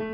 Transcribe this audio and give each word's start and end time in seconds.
Hi, 0.00 0.06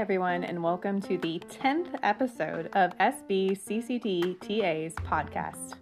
everyone, 0.00 0.42
and 0.42 0.60
welcome 0.60 1.00
to 1.02 1.16
the 1.18 1.38
10th 1.38 1.96
episode 2.02 2.70
of 2.72 2.90
SBCCDTA's 2.98 4.94
podcast. 4.96 5.74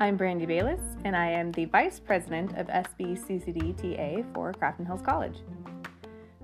I'm 0.00 0.16
Brandy 0.16 0.46
Bayless, 0.46 0.80
and 1.04 1.14
I 1.14 1.26
am 1.26 1.52
the 1.52 1.66
Vice 1.66 2.00
President 2.00 2.56
of 2.56 2.68
SBCCDTA 2.68 4.32
for 4.32 4.54
Crafton 4.54 4.86
Hills 4.86 5.02
College. 5.02 5.40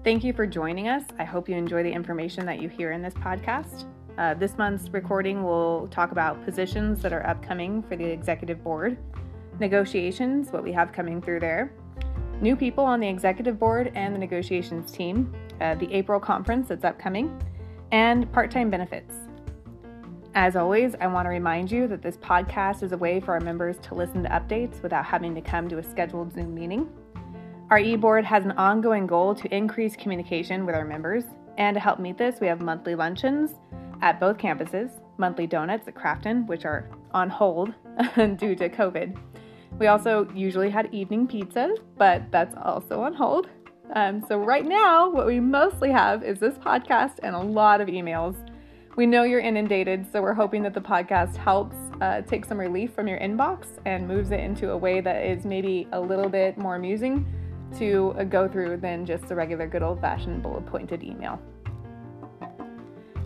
Thank 0.04 0.24
you 0.24 0.34
for 0.34 0.46
joining 0.46 0.88
us. 0.88 1.04
I 1.18 1.24
hope 1.24 1.48
you 1.48 1.56
enjoy 1.56 1.82
the 1.82 1.92
information 1.92 2.44
that 2.44 2.60
you 2.60 2.68
hear 2.68 2.92
in 2.92 3.00
this 3.00 3.14
podcast. 3.14 3.86
Uh, 4.18 4.34
this 4.34 4.58
month's 4.58 4.90
recording 4.90 5.42
will 5.42 5.88
talk 5.88 6.12
about 6.12 6.44
positions 6.44 7.00
that 7.00 7.14
are 7.14 7.26
upcoming 7.26 7.82
for 7.82 7.96
the 7.96 8.04
Executive 8.04 8.62
Board, 8.62 8.98
negotiations, 9.62 10.52
what 10.52 10.62
we 10.62 10.72
have 10.72 10.92
coming 10.92 11.22
through 11.22 11.40
there, 11.40 11.72
new 12.42 12.54
people 12.54 12.84
on 12.84 13.00
the 13.00 13.08
Executive 13.08 13.58
Board 13.58 13.90
and 13.94 14.14
the 14.14 14.18
negotiations 14.18 14.92
team, 14.92 15.32
uh, 15.62 15.74
the 15.76 15.90
April 15.90 16.20
conference 16.20 16.68
that's 16.68 16.84
upcoming, 16.84 17.40
and 17.92 18.30
part 18.32 18.50
time 18.50 18.68
benefits. 18.68 19.14
As 20.34 20.56
always, 20.56 20.94
I 21.00 21.06
want 21.06 21.26
to 21.26 21.30
remind 21.30 21.70
you 21.70 21.86
that 21.88 22.02
this 22.02 22.16
podcast 22.16 22.82
is 22.82 22.92
a 22.92 22.96
way 22.96 23.20
for 23.20 23.32
our 23.32 23.40
members 23.40 23.76
to 23.82 23.94
listen 23.94 24.22
to 24.22 24.28
updates 24.30 24.82
without 24.82 25.04
having 25.04 25.34
to 25.34 25.40
come 25.40 25.68
to 25.68 25.78
a 25.78 25.82
scheduled 25.82 26.32
Zoom 26.34 26.54
meeting. 26.54 26.88
Our 27.70 27.78
e 27.78 27.96
board 27.96 28.24
has 28.24 28.44
an 28.44 28.52
ongoing 28.52 29.06
goal 29.06 29.34
to 29.34 29.54
increase 29.54 29.94
communication 29.94 30.66
with 30.66 30.74
our 30.74 30.84
members, 30.84 31.24
and 31.58 31.74
to 31.74 31.80
help 31.80 31.98
meet 32.00 32.18
this, 32.18 32.40
we 32.40 32.46
have 32.46 32.60
monthly 32.60 32.94
luncheons 32.94 33.52
at 34.00 34.18
both 34.18 34.36
campuses, 34.36 34.90
monthly 35.18 35.46
donuts 35.46 35.86
at 35.86 35.94
Crafton, 35.94 36.46
which 36.46 36.64
are 36.64 36.90
on 37.12 37.30
hold 37.30 37.68
due 38.16 38.56
to 38.56 38.68
COVID. 38.68 39.16
We 39.78 39.86
also 39.88 40.28
usually 40.34 40.70
had 40.70 40.92
evening 40.92 41.26
pizzas, 41.26 41.78
but 41.96 42.30
that's 42.30 42.54
also 42.62 43.00
on 43.00 43.14
hold. 43.14 43.48
Um, 43.94 44.24
so, 44.26 44.38
right 44.38 44.64
now, 44.64 45.10
what 45.10 45.26
we 45.26 45.40
mostly 45.40 45.90
have 45.90 46.22
is 46.22 46.38
this 46.38 46.54
podcast 46.54 47.18
and 47.22 47.34
a 47.34 47.40
lot 47.40 47.80
of 47.80 47.88
emails. 47.88 48.36
We 48.96 49.06
know 49.06 49.22
you're 49.24 49.40
inundated, 49.40 50.06
so 50.10 50.22
we're 50.22 50.34
hoping 50.34 50.62
that 50.62 50.74
the 50.74 50.80
podcast 50.80 51.36
helps 51.36 51.76
uh, 52.00 52.22
take 52.22 52.44
some 52.44 52.58
relief 52.58 52.94
from 52.94 53.08
your 53.08 53.18
inbox 53.18 53.66
and 53.86 54.06
moves 54.06 54.30
it 54.30 54.40
into 54.40 54.70
a 54.70 54.76
way 54.76 55.00
that 55.00 55.24
is 55.24 55.44
maybe 55.44 55.88
a 55.92 56.00
little 56.00 56.28
bit 56.28 56.58
more 56.58 56.76
amusing 56.76 57.26
to 57.78 58.14
uh, 58.18 58.24
go 58.24 58.46
through 58.46 58.76
than 58.76 59.06
just 59.06 59.30
a 59.30 59.34
regular 59.34 59.66
good 59.66 59.82
old 59.82 60.00
fashioned 60.00 60.42
bullet 60.42 60.66
pointed 60.66 61.02
email. 61.02 61.40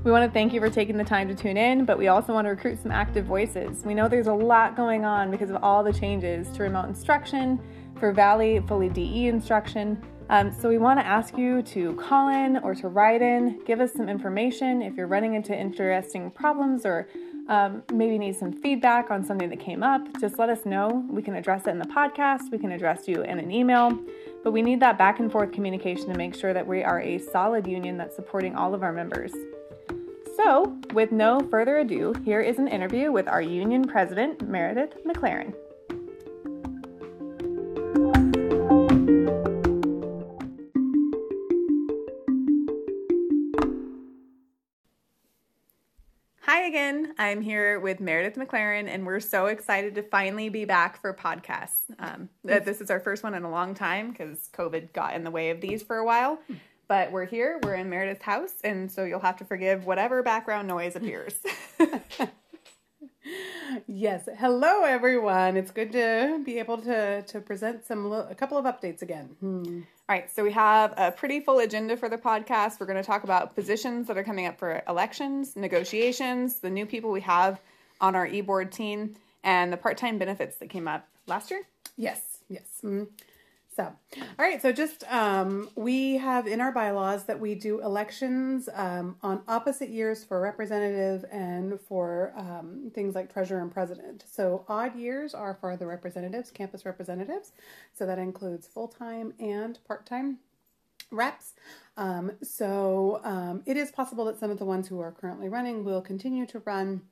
We 0.06 0.12
want 0.12 0.24
to 0.24 0.30
thank 0.30 0.52
you 0.52 0.60
for 0.60 0.70
taking 0.70 0.96
the 0.96 1.02
time 1.02 1.26
to 1.26 1.34
tune 1.34 1.56
in, 1.56 1.84
but 1.84 1.98
we 1.98 2.06
also 2.06 2.32
want 2.32 2.44
to 2.44 2.50
recruit 2.50 2.80
some 2.80 2.92
active 2.92 3.26
voices. 3.26 3.84
We 3.84 3.92
know 3.92 4.06
there's 4.06 4.28
a 4.28 4.32
lot 4.32 4.76
going 4.76 5.04
on 5.04 5.32
because 5.32 5.50
of 5.50 5.56
all 5.64 5.82
the 5.82 5.92
changes 5.92 6.48
to 6.52 6.62
remote 6.62 6.86
instruction, 6.86 7.58
for 7.98 8.12
Valley 8.12 8.62
fully 8.68 8.88
DE 8.88 9.26
instruction, 9.26 10.00
um, 10.28 10.52
so 10.52 10.68
we 10.68 10.78
want 10.78 11.00
to 11.00 11.06
ask 11.06 11.36
you 11.36 11.60
to 11.62 11.94
call 11.94 12.28
in 12.28 12.58
or 12.58 12.72
to 12.76 12.86
write 12.86 13.20
in, 13.20 13.60
give 13.64 13.80
us 13.80 13.92
some 13.92 14.08
information 14.08 14.80
if 14.80 14.96
you're 14.96 15.08
running 15.08 15.34
into 15.34 15.56
interesting 15.56 16.30
problems 16.30 16.86
or 16.86 17.08
um, 17.48 17.82
maybe 17.92 18.16
need 18.16 18.36
some 18.36 18.52
feedback 18.52 19.10
on 19.10 19.24
something 19.24 19.48
that 19.50 19.58
came 19.58 19.82
up. 19.82 20.02
Just 20.20 20.38
let 20.38 20.50
us 20.50 20.64
know. 20.66 21.04
We 21.08 21.20
can 21.20 21.34
address 21.34 21.66
it 21.66 21.70
in 21.70 21.80
the 21.80 21.86
podcast. 21.86 22.50
We 22.52 22.58
can 22.58 22.70
address 22.70 23.06
you 23.06 23.22
in 23.22 23.40
an 23.40 23.50
email. 23.52 23.98
But 24.44 24.52
we 24.52 24.62
need 24.62 24.78
that 24.80 24.98
back 24.98 25.18
and 25.20 25.30
forth 25.30 25.52
communication 25.52 26.06
to 26.08 26.14
make 26.14 26.34
sure 26.36 26.52
that 26.52 26.66
we 26.66 26.82
are 26.82 27.00
a 27.00 27.18
solid 27.18 27.66
union 27.66 27.96
that's 27.96 28.16
supporting 28.16 28.54
all 28.56 28.74
of 28.74 28.82
our 28.82 28.92
members. 28.92 29.32
So, 30.36 30.76
with 30.92 31.12
no 31.12 31.40
further 31.40 31.78
ado, 31.78 32.12
here 32.24 32.42
is 32.42 32.58
an 32.58 32.68
interview 32.68 33.10
with 33.10 33.26
our 33.26 33.40
union 33.40 33.84
president, 33.84 34.46
Meredith 34.46 35.02
McLaren. 35.06 35.54
Hi 46.42 46.66
again. 46.66 47.14
I'm 47.18 47.40
here 47.40 47.80
with 47.80 48.00
Meredith 48.00 48.36
McLaren, 48.36 48.88
and 48.88 49.06
we're 49.06 49.20
so 49.20 49.46
excited 49.46 49.94
to 49.94 50.02
finally 50.02 50.50
be 50.50 50.66
back 50.66 51.00
for 51.00 51.14
podcasts. 51.14 51.80
Um, 51.98 52.28
this 52.44 52.82
is 52.82 52.90
our 52.90 53.00
first 53.00 53.22
one 53.22 53.34
in 53.34 53.44
a 53.44 53.50
long 53.50 53.72
time 53.72 54.10
because 54.10 54.50
COVID 54.52 54.92
got 54.92 55.14
in 55.14 55.24
the 55.24 55.30
way 55.30 55.48
of 55.48 55.62
these 55.62 55.82
for 55.82 55.96
a 55.96 56.04
while. 56.04 56.38
But 56.88 57.10
we're 57.10 57.24
here, 57.24 57.58
we're 57.62 57.74
in 57.74 57.90
Meredith's 57.90 58.22
house, 58.22 58.54
and 58.62 58.90
so 58.90 59.04
you'll 59.04 59.20
have 59.20 59.38
to 59.38 59.44
forgive 59.44 59.86
whatever 59.86 60.22
background 60.22 60.68
noise 60.68 60.94
appears. 60.94 61.34
yes. 63.88 64.28
Hello, 64.38 64.84
everyone. 64.84 65.56
It's 65.56 65.72
good 65.72 65.90
to 65.92 66.40
be 66.44 66.58
able 66.58 66.78
to 66.78 67.22
to 67.22 67.40
present 67.40 67.84
some 67.84 68.12
a 68.12 68.34
couple 68.36 68.56
of 68.56 68.64
updates 68.64 69.02
again. 69.02 69.36
Hmm. 69.40 69.80
All 70.08 70.14
right, 70.14 70.30
so 70.30 70.44
we 70.44 70.52
have 70.52 70.94
a 70.96 71.10
pretty 71.10 71.40
full 71.40 71.58
agenda 71.58 71.96
for 71.96 72.08
the 72.08 72.16
podcast. 72.16 72.78
We're 72.78 72.86
going 72.86 73.02
to 73.02 73.02
talk 73.02 73.24
about 73.24 73.56
positions 73.56 74.06
that 74.06 74.16
are 74.16 74.22
coming 74.22 74.46
up 74.46 74.56
for 74.56 74.80
elections, 74.88 75.56
negotiations, 75.56 76.60
the 76.60 76.70
new 76.70 76.86
people 76.86 77.10
we 77.10 77.22
have 77.22 77.60
on 78.00 78.14
our 78.14 78.24
e-board 78.24 78.70
team, 78.70 79.16
and 79.42 79.72
the 79.72 79.76
part-time 79.76 80.18
benefits 80.18 80.58
that 80.58 80.70
came 80.70 80.86
up 80.86 81.08
last 81.26 81.50
year. 81.50 81.62
Yes, 81.96 82.20
yes. 82.48 82.62
Mm-hmm. 82.84 83.04
So, 83.76 83.92
all 84.16 84.22
right. 84.38 84.62
So, 84.62 84.72
just 84.72 85.04
um, 85.12 85.68
we 85.76 86.16
have 86.16 86.46
in 86.46 86.62
our 86.62 86.72
bylaws 86.72 87.24
that 87.24 87.38
we 87.38 87.54
do 87.54 87.82
elections 87.82 88.70
um, 88.72 89.16
on 89.22 89.42
opposite 89.46 89.90
years 89.90 90.24
for 90.24 90.40
representative 90.40 91.26
and 91.30 91.78
for 91.78 92.32
um, 92.38 92.90
things 92.94 93.14
like 93.14 93.30
treasurer 93.30 93.60
and 93.60 93.70
president. 93.70 94.24
So, 94.26 94.64
odd 94.66 94.96
years 94.96 95.34
are 95.34 95.58
for 95.60 95.76
the 95.76 95.84
representatives, 95.84 96.50
campus 96.50 96.86
representatives. 96.86 97.52
So, 97.92 98.06
that 98.06 98.18
includes 98.18 98.66
full 98.66 98.88
time 98.88 99.34
and 99.38 99.78
part 99.86 100.06
time 100.06 100.38
reps. 101.10 101.52
Um, 101.98 102.32
so, 102.42 103.20
um, 103.24 103.62
it 103.66 103.76
is 103.76 103.90
possible 103.90 104.24
that 104.24 104.40
some 104.40 104.50
of 104.50 104.58
the 104.58 104.64
ones 104.64 104.88
who 104.88 105.00
are 105.00 105.12
currently 105.12 105.50
running 105.50 105.84
will 105.84 106.00
continue 106.00 106.46
to 106.46 106.60
run 106.60 107.02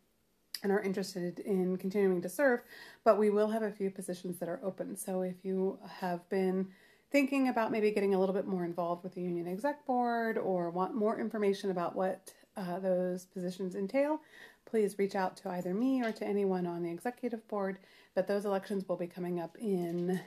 and 0.65 0.73
are 0.73 0.81
interested 0.81 1.39
in 1.41 1.77
continuing 1.77 2.21
to 2.23 2.29
serve, 2.29 2.63
but 3.05 3.19
we 3.19 3.31
will 3.31 3.49
have 3.49 3.63
a 3.63 3.71
few 3.71 3.91
positions 3.91 4.39
that 4.39 4.49
are 4.49 4.61
open. 4.65 4.97
So 4.97 5.21
if 5.21 5.37
you 5.45 5.79
have 6.01 6.29
been 6.29 6.69
thinking 7.13 7.49
about 7.49 7.71
maybe 7.71 7.91
getting 7.93 8.15
a 8.15 8.19
little 8.19 8.35
bit 8.35 8.47
more 8.47 8.65
involved 8.65 9.05
with 9.05 9.15
the 9.15 9.21
union 9.21 9.47
exec 9.47 9.87
board 9.87 10.37
or 10.39 10.71
want 10.71 10.95
more 10.95 11.21
information 11.21 11.71
about 11.71 11.95
what 11.95 12.33
uh, 12.57 12.79
those 12.81 13.27
positions 13.27 13.77
entail, 13.77 14.21
please 14.65 14.99
reach 14.99 15.15
out 15.15 15.37
to 15.37 15.51
either 15.51 15.75
me 15.75 16.03
or 16.03 16.11
to 16.11 16.27
anyone 16.27 16.67
on 16.67 16.83
the 16.83 16.91
executive 16.91 17.47
board. 17.47 17.79
But 18.15 18.27
those 18.27 18.45
elections 18.47 18.89
will 18.89 18.97
be 18.97 19.07
coming 19.07 19.41
up 19.41 19.57
in 19.61 20.21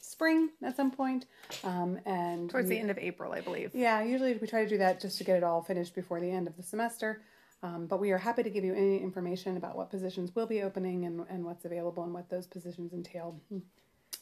spring 0.00 0.50
at 0.62 0.76
some 0.76 0.90
point. 0.90 1.26
Um, 1.62 2.00
and 2.04 2.50
towards 2.50 2.68
we, 2.68 2.74
the 2.74 2.80
end 2.80 2.90
of 2.90 2.98
April, 2.98 3.32
I 3.32 3.42
believe. 3.42 3.70
Yeah, 3.74 4.02
usually 4.02 4.34
we 4.34 4.46
try 4.46 4.64
to 4.64 4.68
do 4.68 4.78
that 4.78 5.00
just 5.00 5.18
to 5.18 5.24
get 5.24 5.36
it 5.36 5.44
all 5.44 5.62
finished 5.62 5.94
before 5.94 6.20
the 6.20 6.30
end 6.30 6.48
of 6.48 6.56
the 6.56 6.62
semester. 6.62 7.22
Um, 7.64 7.86
but 7.86 7.98
we 7.98 8.10
are 8.10 8.18
happy 8.18 8.42
to 8.42 8.50
give 8.50 8.62
you 8.62 8.74
any 8.74 8.98
information 8.98 9.56
about 9.56 9.74
what 9.74 9.88
positions 9.88 10.34
will 10.34 10.46
be 10.46 10.62
opening 10.62 11.06
and, 11.06 11.24
and 11.30 11.44
what's 11.46 11.64
available 11.64 12.04
and 12.04 12.12
what 12.12 12.28
those 12.28 12.46
positions 12.46 12.92
entail 12.92 13.40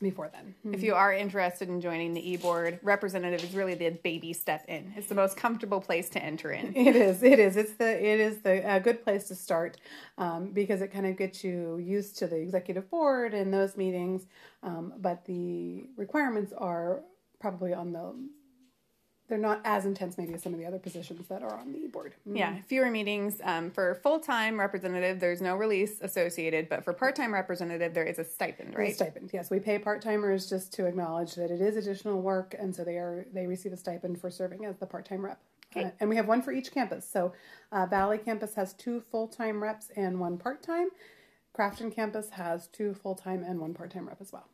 before 0.01 0.31
then. 0.33 0.55
If 0.73 0.85
you 0.85 0.95
are 0.95 1.13
interested 1.13 1.69
in 1.69 1.81
joining 1.81 2.15
the 2.15 2.33
e-board, 2.33 2.79
representative 2.83 3.43
is 3.43 3.53
really 3.53 3.75
the 3.75 3.91
baby 3.91 4.33
step 4.33 4.65
in. 4.69 4.93
It's 4.97 5.09
the 5.09 5.17
most 5.17 5.37
comfortable 5.37 5.81
place 5.81 6.09
to 6.11 6.23
enter 6.23 6.53
in. 6.53 6.73
It 6.77 6.95
is. 6.95 7.23
It 7.25 7.41
is. 7.41 7.57
It's 7.57 7.73
the. 7.75 7.91
It 7.91 8.21
is 8.21 8.43
the 8.43 8.77
a 8.77 8.79
good 8.79 9.03
place 9.03 9.27
to 9.29 9.35
start 9.35 9.77
um, 10.19 10.53
because 10.53 10.81
it 10.81 10.93
kind 10.93 11.07
of 11.07 11.17
gets 11.17 11.43
you 11.43 11.79
used 11.79 12.19
to 12.19 12.29
the 12.29 12.37
executive 12.37 12.89
board 12.91 13.35
and 13.35 13.53
those 13.53 13.77
meetings. 13.77 14.27
Um, 14.63 14.95
but 14.99 15.25
the 15.25 15.89
requirements 15.97 16.53
are 16.57 17.03
probably 17.41 17.73
on 17.73 17.93
the 17.93 18.15
they're 19.33 19.41
not 19.41 19.63
as 19.65 19.87
intense 19.87 20.19
maybe 20.19 20.35
as 20.35 20.43
some 20.43 20.53
of 20.53 20.59
the 20.59 20.67
other 20.67 20.79
positions 20.79 21.27
that 21.29 21.43
are 21.43 21.59
on 21.59 21.73
the 21.73 21.89
board. 21.89 22.13
Mm-hmm. 22.29 22.37
Yeah, 22.37 22.57
fewer 22.67 22.91
meetings. 22.91 23.41
Um, 23.43 23.71
for 23.71 23.95
full 24.03 24.21
time 24.21 24.61
representative, 24.61 25.21
there's 25.21 25.41
no 25.41 25.57
release 25.57 26.03
associated, 26.03 26.69
but 26.69 26.85
for 26.85 26.93
part 26.93 27.17
time 27.17 27.33
representative, 27.33 27.95
there 27.95 28.05
is 28.05 28.19
a 28.19 28.25
stipend, 28.25 28.77
right? 28.77 28.91
A 28.91 28.95
stipend, 28.95 29.31
yes. 29.33 29.51
We 29.51 29.59
pay 29.59 29.79
part 29.79 30.03
timers 30.03 30.51
just 30.51 30.75
to 30.75 30.85
acknowledge 30.85 31.35
that 31.37 31.51
it 31.51 31.63
is 31.63 31.77
additional 31.77 32.21
work, 32.21 32.55
and 32.59 32.77
so 32.77 32.85
they 32.85 32.97
are 32.97 33.25
they 33.33 33.47
receive 33.47 33.73
a 33.73 33.77
stipend 33.79 34.21
for 34.21 34.29
serving 34.29 34.67
as 34.67 34.77
the 34.77 34.85
part 34.87 35.07
time 35.07 35.25
rep. 35.25 35.41
Okay. 35.75 35.87
Uh, 35.87 35.91
and 36.01 36.11
we 36.11 36.17
have 36.17 36.29
one 36.29 36.43
for 36.43 36.53
each 36.53 36.71
campus. 36.71 37.09
So 37.11 37.33
uh, 37.73 37.87
Valley 37.87 38.19
campus 38.19 38.55
has 38.57 38.75
two 38.75 39.01
full 39.01 39.29
time 39.29 39.63
reps 39.63 39.89
and 39.97 40.21
one 40.21 40.37
part 40.37 40.63
time. 40.63 40.89
Crafton 41.57 41.91
campus 41.91 42.29
has 42.31 42.67
two 42.67 42.93
full 42.93 43.15
time 43.15 43.43
and 43.43 43.59
one 43.59 43.73
part 43.73 43.93
time 43.93 44.07
rep 44.07 44.21
as 44.21 44.31
well. 44.31 44.45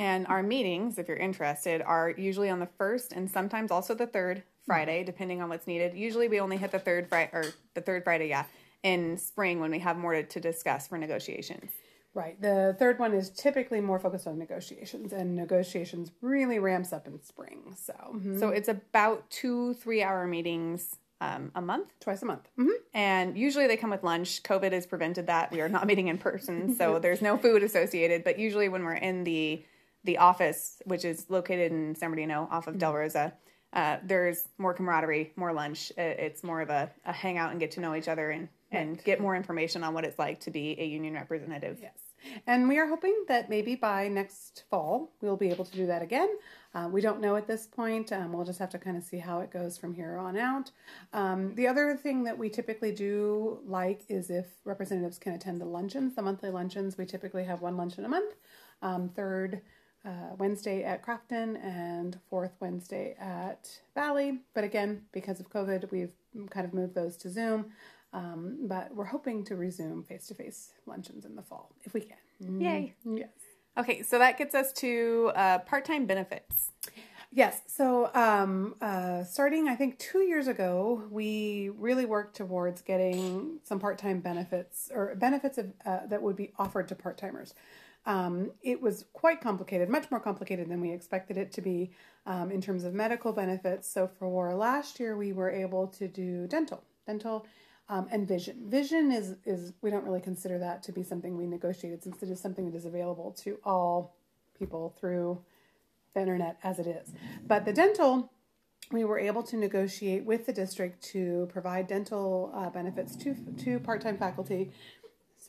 And 0.00 0.26
our 0.28 0.42
meetings, 0.42 0.96
if 0.96 1.08
you're 1.08 1.16
interested, 1.18 1.82
are 1.82 2.14
usually 2.16 2.48
on 2.48 2.58
the 2.58 2.68
first 2.78 3.12
and 3.12 3.30
sometimes 3.30 3.70
also 3.70 3.94
the 3.94 4.06
third 4.06 4.42
Friday, 4.64 5.04
depending 5.04 5.42
on 5.42 5.50
what's 5.50 5.66
needed. 5.66 5.94
Usually 5.94 6.26
we 6.26 6.40
only 6.40 6.56
hit 6.56 6.70
the 6.70 6.78
third 6.78 7.06
Friday 7.06 7.28
or 7.34 7.44
the 7.74 7.82
third 7.82 8.02
Friday, 8.02 8.30
yeah, 8.30 8.46
in 8.82 9.18
spring 9.18 9.60
when 9.60 9.70
we 9.70 9.78
have 9.80 9.98
more 9.98 10.14
to, 10.14 10.22
to 10.22 10.40
discuss 10.40 10.88
for 10.88 10.96
negotiations. 10.96 11.70
Right. 12.14 12.40
The 12.40 12.74
third 12.78 12.98
one 12.98 13.12
is 13.12 13.28
typically 13.28 13.82
more 13.82 13.98
focused 13.98 14.26
on 14.26 14.38
negotiations, 14.38 15.12
and 15.12 15.36
negotiations 15.36 16.12
really 16.22 16.58
ramps 16.58 16.94
up 16.94 17.06
in 17.06 17.22
spring. 17.22 17.74
So, 17.76 17.92
mm-hmm. 17.92 18.38
so 18.38 18.48
it's 18.48 18.68
about 18.68 19.28
two 19.28 19.74
three 19.74 20.02
hour 20.02 20.26
meetings 20.26 20.96
um, 21.20 21.52
a 21.54 21.60
month. 21.60 21.92
Twice 22.00 22.22
a 22.22 22.26
month. 22.26 22.48
hmm 22.56 22.70
And 22.94 23.36
usually 23.36 23.66
they 23.66 23.76
come 23.76 23.90
with 23.90 24.02
lunch. 24.02 24.42
COVID 24.44 24.72
has 24.72 24.86
prevented 24.86 25.26
that. 25.26 25.52
We 25.52 25.60
are 25.60 25.68
not 25.68 25.86
meeting 25.86 26.08
in 26.08 26.16
person, 26.16 26.74
so 26.74 26.98
there's 27.02 27.20
no 27.20 27.36
food 27.36 27.62
associated. 27.62 28.24
But 28.24 28.38
usually 28.38 28.70
when 28.70 28.82
we're 28.84 28.94
in 28.94 29.24
the 29.24 29.62
the 30.04 30.18
office, 30.18 30.80
which 30.84 31.04
is 31.04 31.26
located 31.28 31.72
in 31.72 31.94
San 31.94 32.10
Bernardino 32.10 32.48
off 32.50 32.66
of 32.66 32.78
Del 32.78 32.94
Rosa, 32.94 33.34
uh, 33.72 33.98
there's 34.04 34.48
more 34.58 34.74
camaraderie, 34.74 35.32
more 35.36 35.52
lunch. 35.52 35.92
It's 35.96 36.42
more 36.42 36.60
of 36.60 36.70
a, 36.70 36.90
a 37.04 37.12
hangout 37.12 37.52
and 37.52 37.60
get 37.60 37.70
to 37.72 37.80
know 37.80 37.94
each 37.94 38.08
other 38.08 38.30
and, 38.30 38.48
and 38.72 39.02
get 39.04 39.20
more 39.20 39.36
information 39.36 39.84
on 39.84 39.94
what 39.94 40.04
it's 40.04 40.18
like 40.18 40.40
to 40.40 40.50
be 40.50 40.76
a 40.80 40.84
union 40.84 41.14
representative. 41.14 41.78
Yes. 41.80 41.92
And 42.46 42.68
we 42.68 42.78
are 42.78 42.86
hoping 42.86 43.24
that 43.28 43.48
maybe 43.48 43.76
by 43.76 44.08
next 44.08 44.64
fall 44.70 45.12
we'll 45.22 45.36
be 45.36 45.48
able 45.50 45.64
to 45.64 45.72
do 45.72 45.86
that 45.86 46.02
again. 46.02 46.28
Uh, 46.74 46.88
we 46.90 47.00
don't 47.00 47.20
know 47.20 47.34
at 47.36 47.46
this 47.46 47.66
point. 47.66 48.12
Um, 48.12 48.32
we'll 48.32 48.44
just 48.44 48.58
have 48.58 48.70
to 48.70 48.78
kind 48.78 48.96
of 48.96 49.02
see 49.02 49.18
how 49.18 49.40
it 49.40 49.50
goes 49.50 49.78
from 49.78 49.94
here 49.94 50.16
on 50.18 50.36
out. 50.36 50.70
Um, 51.12 51.54
the 51.54 51.66
other 51.66 51.96
thing 51.96 52.24
that 52.24 52.36
we 52.36 52.50
typically 52.50 52.92
do 52.92 53.60
like 53.64 54.02
is 54.08 54.30
if 54.30 54.46
representatives 54.64 55.18
can 55.18 55.32
attend 55.32 55.60
the 55.60 55.64
luncheons, 55.64 56.14
the 56.14 56.22
monthly 56.22 56.50
luncheons. 56.50 56.98
We 56.98 57.06
typically 57.06 57.44
have 57.44 57.62
one 57.62 57.76
luncheon 57.76 58.04
a 58.04 58.08
month, 58.08 58.34
um, 58.82 59.08
third 59.08 59.62
uh, 60.04 60.34
Wednesday 60.38 60.82
at 60.84 61.04
Crafton 61.04 61.62
and 61.62 62.18
fourth 62.28 62.52
Wednesday 62.60 63.16
at 63.20 63.80
Valley. 63.94 64.40
But 64.54 64.64
again, 64.64 65.02
because 65.12 65.40
of 65.40 65.50
COVID, 65.50 65.90
we've 65.90 66.12
kind 66.50 66.66
of 66.66 66.72
moved 66.72 66.94
those 66.94 67.16
to 67.18 67.30
Zoom. 67.30 67.66
Um, 68.12 68.58
but 68.62 68.94
we're 68.94 69.04
hoping 69.04 69.44
to 69.44 69.56
resume 69.56 70.02
face 70.02 70.26
to 70.28 70.34
face 70.34 70.72
luncheons 70.86 71.24
in 71.24 71.36
the 71.36 71.42
fall 71.42 71.70
if 71.84 71.94
we 71.94 72.00
can. 72.00 72.60
Yay. 72.60 72.94
Yes. 73.04 73.28
Okay, 73.78 74.02
so 74.02 74.18
that 74.18 74.36
gets 74.36 74.54
us 74.54 74.72
to 74.72 75.30
uh, 75.36 75.58
part 75.58 75.84
time 75.84 76.06
benefits. 76.06 76.72
Yes. 77.32 77.62
So, 77.68 78.10
um, 78.12 78.74
uh, 78.80 79.22
starting 79.22 79.68
I 79.68 79.76
think 79.76 79.98
two 80.00 80.22
years 80.22 80.48
ago, 80.48 81.04
we 81.10 81.70
really 81.78 82.04
worked 82.04 82.36
towards 82.36 82.82
getting 82.82 83.60
some 83.62 83.78
part-time 83.78 84.18
benefits 84.18 84.90
or 84.92 85.14
benefits 85.14 85.56
of, 85.56 85.72
uh, 85.86 86.06
that 86.08 86.20
would 86.20 86.34
be 86.34 86.50
offered 86.58 86.88
to 86.88 86.96
part-timers. 86.96 87.54
Um, 88.06 88.52
it 88.62 88.80
was 88.80 89.04
quite 89.12 89.40
complicated, 89.40 89.88
much 89.88 90.10
more 90.10 90.20
complicated 90.20 90.68
than 90.68 90.80
we 90.80 90.90
expected 90.90 91.36
it 91.36 91.52
to 91.52 91.60
be 91.60 91.90
um, 92.26 92.50
in 92.50 92.60
terms 92.60 92.84
of 92.84 92.94
medical 92.94 93.32
benefits. 93.32 93.92
So, 93.92 94.08
for 94.18 94.54
last 94.54 94.98
year, 94.98 95.16
we 95.16 95.32
were 95.32 95.50
able 95.50 95.86
to 95.88 96.08
do 96.08 96.46
dental, 96.46 96.82
dental. 97.06 97.46
Um, 97.88 98.06
and 98.12 98.28
vision. 98.28 98.70
Vision 98.70 99.10
is 99.10 99.34
is 99.44 99.72
we 99.82 99.90
don't 99.90 100.04
really 100.04 100.20
consider 100.20 100.60
that 100.60 100.80
to 100.84 100.92
be 100.92 101.02
something 101.02 101.36
we 101.36 101.48
negotiated 101.48 102.04
since 102.04 102.22
it 102.22 102.30
is 102.30 102.38
something 102.38 102.70
that 102.70 102.76
is 102.76 102.84
available 102.84 103.32
to 103.42 103.58
all 103.64 104.14
people 104.56 104.94
through 105.00 105.42
the 106.14 106.20
internet 106.20 106.58
as 106.62 106.78
it 106.78 106.86
is. 106.86 107.12
But 107.46 107.64
the 107.64 107.72
dental, 107.72 108.30
we 108.92 109.04
were 109.04 109.18
able 109.18 109.42
to 109.44 109.56
negotiate 109.56 110.24
with 110.24 110.46
the 110.46 110.52
district 110.52 111.02
to 111.12 111.48
provide 111.52 111.86
dental 111.86 112.52
uh, 112.54 112.70
benefits 112.70 113.16
to 113.16 113.34
to 113.64 113.80
part 113.80 114.00
time 114.00 114.18
faculty. 114.18 114.72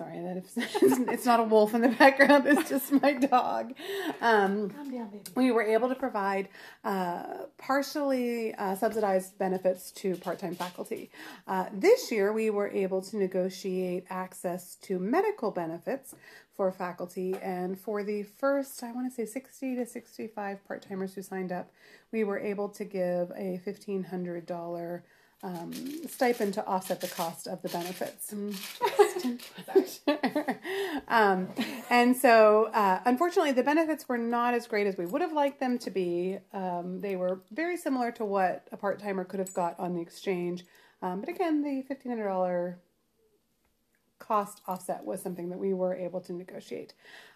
Sorry, 0.02 0.20
that 0.22 0.38
if 0.38 0.46
it's 1.10 1.26
not 1.28 1.40
a 1.40 1.44
wolf 1.44 1.76
in 1.76 1.82
the 1.82 1.90
background, 1.90 2.48
it's 2.48 2.70
just 2.70 2.92
my 2.92 3.14
dog. 3.14 3.74
Um, 4.20 4.72
Calm 4.72 4.90
down, 4.92 5.10
baby. 5.10 5.24
we 5.36 5.52
were 5.52 5.62
able 5.62 5.90
to 5.90 5.96
provide 5.96 6.50
uh, 6.84 7.24
partially 7.60 8.56
uh, 8.56 8.76
subsidized 8.76 9.38
benefits 9.38 9.92
to 9.92 10.16
part 10.16 10.40
time 10.40 10.56
faculty. 10.56 11.12
Uh, 11.48 11.66
this 11.72 12.12
year, 12.12 12.34
we 12.34 12.50
were 12.50 12.70
able 12.70 13.04
to 13.04 13.18
negotiate 13.18 14.06
access 14.10 14.76
to 14.78 14.98
medical 14.98 15.52
benefits 15.52 16.16
for 16.56 16.72
faculty. 16.72 17.36
And 17.40 17.80
for 17.80 18.04
the 18.04 18.24
first, 18.24 18.82
I 18.82 18.92
want 18.94 19.08
to 19.08 19.16
say 19.16 19.26
60 19.32 19.76
to 19.76 19.86
65 19.86 20.68
part 20.68 20.82
timers 20.82 21.14
who 21.14 21.22
signed 21.22 21.52
up, 21.52 21.70
we 22.12 22.24
were 22.24 22.40
able 22.40 22.70
to 22.70 22.84
give 22.84 23.30
a 23.32 23.62
$1,500 23.64 25.02
um, 25.44 25.74
stipend 26.08 26.54
to 26.56 26.66
offset 26.66 27.02
the 27.02 27.08
cost 27.08 27.48
of 27.48 27.62
the 27.62 27.70
benefits. 27.70 28.34
um, 31.08 31.50
and 31.90 32.16
so, 32.16 32.70
uh, 32.74 33.00
unfortunately, 33.06 33.52
the 33.52 33.64
benefits 33.64 34.08
were 34.08 34.18
not 34.18 34.54
as 34.54 34.68
great 34.68 34.88
as 34.88 34.98
we 34.98 35.06
would 35.06 35.22
have 35.22 35.34
liked 35.34 35.60
them 35.60 35.78
to 35.80 35.90
be. 35.90 36.38
Um, 36.54 37.02
they 37.02 37.16
were 37.16 37.42
very 37.52 37.78
similar 37.78 38.12
to 38.14 38.26
what 38.26 38.68
a 38.72 38.78
part 38.78 39.00
timer 39.00 39.24
could 39.24 39.40
have 39.40 39.54
got 39.54 39.80
on 39.80 39.96
the 39.96 40.02
exchange. 40.02 40.64
Um, 41.02 41.22
but 41.22 41.30
again, 41.30 41.64
the 41.64 41.84
$1,500 41.94 42.76
cost 44.22 44.62
offset 44.68 45.04
was 45.04 45.22
something 45.22 45.50
that 45.50 45.60
we 45.60 45.74
were 45.74 45.94
able 45.94 46.22
to 46.22 46.34
negotiate. 46.34 46.94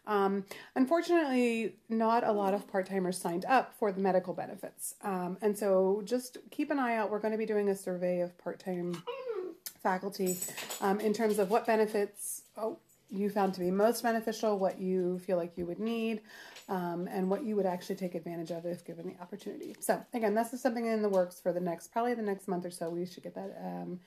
Um, 0.07 0.45
unfortunately, 0.75 1.75
not 1.89 2.23
a 2.23 2.31
lot 2.31 2.53
of 2.53 2.67
part 2.67 2.85
timers 2.85 3.17
signed 3.17 3.43
up 3.45 3.73
for 3.77 3.91
the 3.91 3.99
medical 3.99 4.33
benefits. 4.33 4.95
Um, 5.01 5.37
and 5.41 5.57
so 5.57 6.03
just 6.05 6.37
keep 6.51 6.69
an 6.71 6.79
eye 6.79 6.95
out. 6.95 7.11
We're 7.11 7.19
going 7.19 7.31
to 7.31 7.37
be 7.37 7.45
doing 7.45 7.69
a 7.69 7.75
survey 7.75 8.21
of 8.21 8.37
part 8.37 8.59
time 8.59 9.01
faculty 9.81 10.37
um, 10.81 10.99
in 10.99 11.11
terms 11.11 11.39
of 11.39 11.49
what 11.49 11.65
benefits 11.65 12.43
oh, 12.57 12.77
you 13.09 13.29
found 13.29 13.53
to 13.55 13.59
be 13.59 13.71
most 13.71 14.03
beneficial, 14.03 14.57
what 14.57 14.79
you 14.79 15.19
feel 15.19 15.37
like 15.37 15.57
you 15.57 15.65
would 15.65 15.79
need, 15.79 16.21
um, 16.69 17.07
and 17.11 17.29
what 17.29 17.43
you 17.43 17.55
would 17.55 17.65
actually 17.65 17.95
take 17.95 18.15
advantage 18.15 18.51
of 18.51 18.65
if 18.65 18.83
given 18.85 19.07
the 19.07 19.21
opportunity. 19.21 19.75
So, 19.79 20.03
again, 20.13 20.33
this 20.33 20.53
is 20.53 20.61
something 20.61 20.85
in 20.85 21.01
the 21.01 21.09
works 21.09 21.39
for 21.39 21.51
the 21.53 21.59
next, 21.59 21.91
probably 21.91 22.13
the 22.15 22.23
next 22.23 22.47
month 22.47 22.65
or 22.65 22.71
so. 22.71 22.89
We 22.89 23.05
should 23.05 23.23
get 23.23 23.35
that 23.35 23.55
um, 23.63 23.99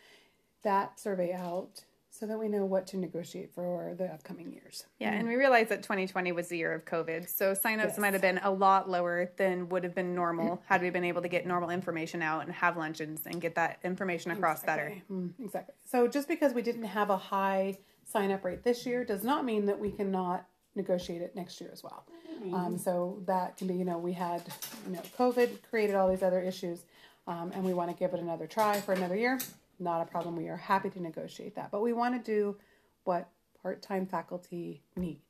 that 0.63 0.99
survey 0.99 1.33
out 1.33 1.85
so 2.11 2.27
that 2.27 2.39
we 2.39 2.49
know 2.49 2.65
what 2.65 2.87
to 2.89 2.97
negotiate 2.97 3.53
for 3.55 3.95
the 3.97 4.07
upcoming 4.07 4.53
years. 4.53 4.85
Yeah, 4.99 5.13
and 5.13 5.29
we 5.29 5.37
realized 5.37 5.69
that 5.69 5.83
2020 5.83 6.33
was 6.33 6.49
the 6.49 6.57
year 6.57 6.73
of 6.73 6.85
COVID, 6.85 7.29
so 7.29 7.53
signups 7.53 7.85
Yes. 7.85 7.99
might 7.99 8.13
have 8.13 8.23
been 8.23 8.39
a 8.39 8.51
lot 8.51 8.89
lower 8.91 9.31
than 9.37 9.69
would 9.69 9.85
have 9.85 9.95
been 9.95 10.15
normal 10.15 10.63
had 10.67 10.83
we 10.83 10.91
been 10.91 11.05
able 11.05 11.23
to 11.23 11.29
get 11.29 11.47
normal 11.47 11.71
information 11.71 12.23
out 12.23 12.45
and 12.45 12.53
have 12.53 12.77
luncheons 12.77 13.27
and 13.27 13.41
get 13.41 13.55
that 13.55 13.79
information 13.85 14.31
across 14.33 14.65
better. 14.65 14.87
Exactly. 14.89 15.17
Mm, 15.17 15.33
exactly. 15.45 15.75
So 15.85 16.09
just 16.09 16.29
because 16.29 16.53
we 16.55 16.63
didn't 16.63 16.85
have 16.85 17.11
a 17.11 17.17
high 17.17 17.79
sign 18.05 18.31
up 18.33 18.45
rate 18.45 18.65
this 18.65 18.87
year 18.87 19.05
does 19.05 19.23
not 19.23 19.45
mean 19.45 19.67
that 19.67 19.79
we 19.79 19.91
cannot 19.91 20.47
negotiate 20.75 21.23
it 21.23 21.37
next 21.37 21.61
year 21.61 21.71
as 21.73 21.83
well. 21.83 22.05
Um, 22.53 22.79
so 22.79 23.21
that 23.27 23.57
can 23.57 23.67
be, 23.67 23.75
you 23.75 23.85
know, 23.85 23.99
we 23.99 24.13
had, 24.13 24.43
you 24.87 24.93
know, 24.95 25.03
COVID 25.19 25.59
created 25.69 25.97
all 25.97 26.09
these 26.09 26.23
other 26.23 26.41
issues, 26.41 26.85
um, 27.27 27.51
and 27.53 27.65
we 27.65 27.75
want 27.75 27.91
to 27.91 27.97
give 27.97 28.15
it 28.15 28.21
another 28.21 28.47
try 28.47 28.81
for 28.81 28.93
another 28.93 29.17
year. 29.17 29.39
Not 29.79 30.03
a 30.03 30.07
problem. 30.07 30.37
We 30.37 30.49
are 30.49 30.57
happy 30.57 30.91
to 30.91 31.03
negotiate 31.03 31.55
that, 31.57 31.71
but 31.71 31.83
we 31.83 31.93
want 31.93 32.15
to 32.15 32.33
do 32.33 32.57
what 33.05 33.29
part 33.63 33.83
time 33.83 34.07
faculty 34.07 34.83
need. 34.97 35.21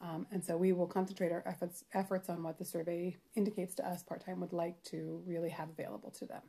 Um, 0.00 0.26
and 0.32 0.44
so 0.44 0.56
we 0.56 0.72
will 0.72 0.86
concentrate 0.86 1.30
our 1.30 1.44
efforts 1.46 1.84
efforts 1.94 2.28
on 2.28 2.42
what 2.42 2.58
the 2.58 2.64
survey 2.64 3.16
indicates 3.36 3.74
to 3.76 3.88
us 3.88 4.02
part 4.02 4.24
time 4.24 4.40
would 4.40 4.52
like 4.52 4.82
to 4.84 5.22
really 5.26 5.50
have 5.50 5.68
available 5.70 6.10
to 6.18 6.26
them. 6.26 6.42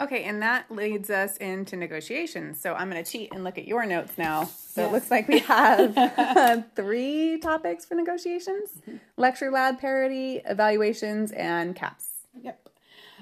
Okay, 0.00 0.24
and 0.24 0.40
that 0.42 0.70
leads 0.70 1.10
us 1.10 1.36
into 1.38 1.76
negotiations. 1.76 2.60
So 2.60 2.72
I'm 2.74 2.88
going 2.88 3.02
to 3.02 3.10
cheat 3.10 3.32
and 3.32 3.42
look 3.42 3.58
at 3.58 3.66
your 3.66 3.84
notes 3.84 4.12
now. 4.16 4.44
So 4.44 4.86
it 4.86 4.92
looks 4.92 5.10
like 5.10 5.26
we 5.26 5.40
have 5.40 6.64
three 6.76 7.38
topics 7.38 7.84
for 7.84 7.96
negotiations 7.96 8.80
lecture 9.16 9.50
lab 9.50 9.80
parity, 9.80 10.40
evaluations, 10.46 11.32
and 11.32 11.74
caps. 11.74 12.10
Yep. 12.40 12.68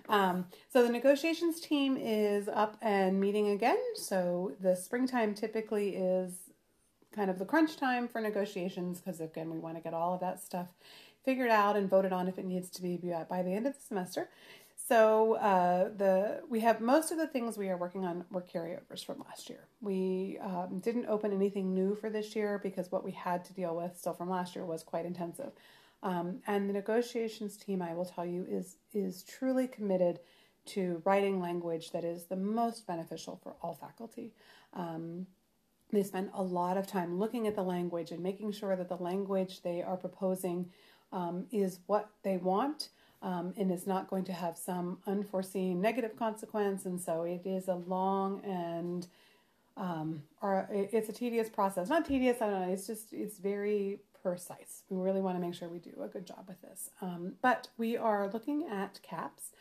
Um, 0.09 0.47
so 0.73 0.83
the 0.83 0.93
negotiations 0.93 1.61
team 1.61 1.97
is 1.97 2.49
up 2.49 2.77
and 2.81 3.21
meeting 3.21 3.49
again. 3.51 3.79
So 3.95 4.53
the 4.61 4.77
springtime 4.77 5.35
typically 5.35 5.97
is 5.97 6.33
kind 7.13 7.31
of 7.31 7.39
the 7.39 7.45
crunch 7.45 7.77
time 7.77 8.07
for 8.07 8.21
negotiations 8.21 9.01
because 9.01 9.21
again 9.21 9.51
we 9.51 9.59
want 9.59 9.75
to 9.77 9.83
get 9.83 9.95
all 9.95 10.13
of 10.13 10.21
that 10.21 10.39
stuff 10.39 10.67
figured 11.25 11.51
out 11.51 11.75
and 11.75 11.89
voted 11.89 12.13
on 12.13 12.29
if 12.29 12.39
it 12.39 12.45
needs 12.45 12.69
to 12.71 12.83
be 12.83 12.99
by 13.29 13.43
the 13.43 13.53
end 13.53 13.67
of 13.67 13.75
the 13.75 13.81
semester. 13.81 14.29
So 14.89 15.35
uh, 15.35 15.89
the 15.97 16.43
we 16.49 16.61
have 16.61 16.81
most 16.81 17.11
of 17.11 17.19
the 17.19 17.27
things 17.27 17.59
we 17.59 17.69
are 17.71 17.77
working 17.77 18.05
on 18.05 18.25
were 18.31 18.43
carryovers 18.43 19.05
from 19.05 19.25
last 19.27 19.51
year. 19.51 19.67
We 19.81 20.39
um, 20.41 20.79
didn't 20.79 21.07
open 21.07 21.33
anything 21.33 21.75
new 21.75 21.97
for 21.97 22.09
this 22.09 22.37
year 22.37 22.61
because 22.63 22.93
what 22.93 23.03
we 23.03 23.11
had 23.11 23.45
to 23.47 23.53
deal 23.53 23.75
with 23.75 23.99
still 23.99 24.15
from 24.15 24.31
last 24.31 24.55
year 24.55 24.65
was 24.65 24.85
quite 24.85 25.05
intensive. 25.05 25.51
Um, 26.07 26.39
and 26.47 26.69
the 26.69 26.73
negotiations 26.73 27.57
team, 27.57 27.83
I 27.83 27.93
will 27.93 28.05
tell 28.05 28.25
you, 28.25 28.47
is 28.49 28.77
is 28.95 29.25
truly 29.25 29.67
committed 29.67 30.21
to 30.67 31.03
writing 31.05 31.41
language 31.41 31.91
that 31.91 32.05
is 32.05 32.27
the 32.27 32.37
most 32.37 32.87
beneficial 32.87 33.41
for 33.43 33.57
all 33.61 33.75
faculty. 33.75 34.33
Um, 34.73 35.27
they 35.93 36.05
spend 36.05 36.31
a 36.33 36.43
lot 36.43 36.77
of 36.77 36.87
time 36.87 37.19
looking 37.19 37.49
at 37.49 37.57
the 37.57 37.63
language 37.63 38.13
and 38.13 38.23
making 38.23 38.53
sure 38.53 38.77
that 38.77 38.89
the 38.89 38.97
language 38.97 39.63
they 39.63 39.83
are 39.83 39.97
proposing 39.97 40.71
um, 41.13 41.47
is 41.51 41.81
what 41.87 42.09
they 42.23 42.37
want 42.37 42.91
um, 43.23 43.53
and 43.57 43.73
is 43.73 43.87
not 43.87 44.09
going 44.09 44.25
to 44.25 44.33
have 44.33 44.57
some 44.57 44.99
unforeseen 45.09 45.81
negative 45.81 46.17
consequence. 46.17 46.87
And 46.87 47.01
so 47.01 47.23
it 47.23 47.43
is 47.45 47.67
a 47.67 47.75
long 47.75 48.41
and 48.45 49.09
um, 49.77 50.23
or 50.41 50.69
it's 50.71 51.09
a 51.09 51.13
tedious 51.13 51.49
process. 51.49 51.89
Not 51.89 52.07
tedious, 52.07 52.41
I 52.41 52.47
don't 52.47 52.61
know. 52.63 52.73
It's 52.73 52.87
just 52.87 53.13
it's 53.13 53.39
very 53.39 53.99
precise. 54.31 54.83
We 54.89 54.97
really 55.01 55.21
want 55.21 55.37
to 55.37 55.41
make 55.41 55.55
sure 55.55 55.69
we 55.69 55.79
do 55.79 56.03
a 56.03 56.09
good 56.09 56.27
job 56.27 56.47
with 56.49 56.61
this. 56.61 56.91
Um, 57.01 57.35
but 57.43 57.69
we 57.79 57.97
are 57.97 58.29
looking 58.33 58.67
at 58.69 59.01
caps, 59.03 59.53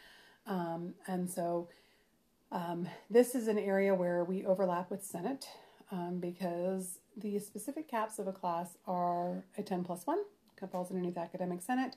um, 0.47 0.95
and 1.05 1.29
so 1.29 1.69
um, 2.51 2.87
this 3.07 3.35
is 3.35 3.47
an 3.47 3.59
area 3.59 3.93
where 3.93 4.23
we 4.23 4.43
overlap 4.43 4.89
with 4.89 5.03
Senate 5.03 5.45
um, 5.91 6.17
because 6.19 6.97
the 7.15 7.37
specific 7.37 7.87
caps 7.87 8.17
of 8.17 8.27
a 8.27 8.31
class 8.31 8.75
are 8.87 9.43
a 9.55 9.61
10 9.61 9.83
plus 9.83 10.07
1, 10.07 10.17
that 10.59 10.71
falls 10.71 10.89
underneath 10.89 11.17
Academic 11.17 11.61
Senate, 11.61 11.95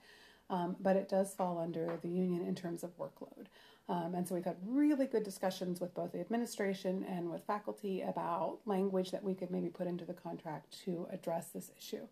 um, 0.50 0.76
but 0.78 0.94
it 0.94 1.08
does 1.08 1.34
fall 1.34 1.58
under 1.58 1.98
the 2.02 2.08
union 2.08 2.46
in 2.46 2.54
terms 2.54 2.82
of 2.82 2.90
workload. 2.98 3.46
Um, 3.88 4.14
and 4.14 4.28
so 4.28 4.34
we've 4.34 4.44
had 4.44 4.56
really 4.66 5.06
good 5.06 5.22
discussions 5.22 5.80
with 5.80 5.94
both 5.94 6.12
the 6.12 6.20
administration 6.20 7.06
and 7.08 7.30
with 7.30 7.46
faculty 7.46 8.02
about 8.02 8.58
language 8.66 9.10
that 9.12 9.24
we 9.24 9.34
could 9.34 9.50
maybe 9.50 9.70
put 9.70 9.86
into 9.86 10.04
the 10.04 10.12
contract 10.12 10.78
to 10.84 11.06
address 11.10 11.48
this 11.48 11.70
issue. 11.78 12.06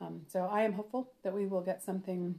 Um, 0.00 0.22
so 0.28 0.48
I 0.50 0.62
am 0.62 0.72
hopeful 0.72 1.10
that 1.22 1.34
we 1.34 1.46
will 1.46 1.60
get 1.60 1.82
something 1.82 2.38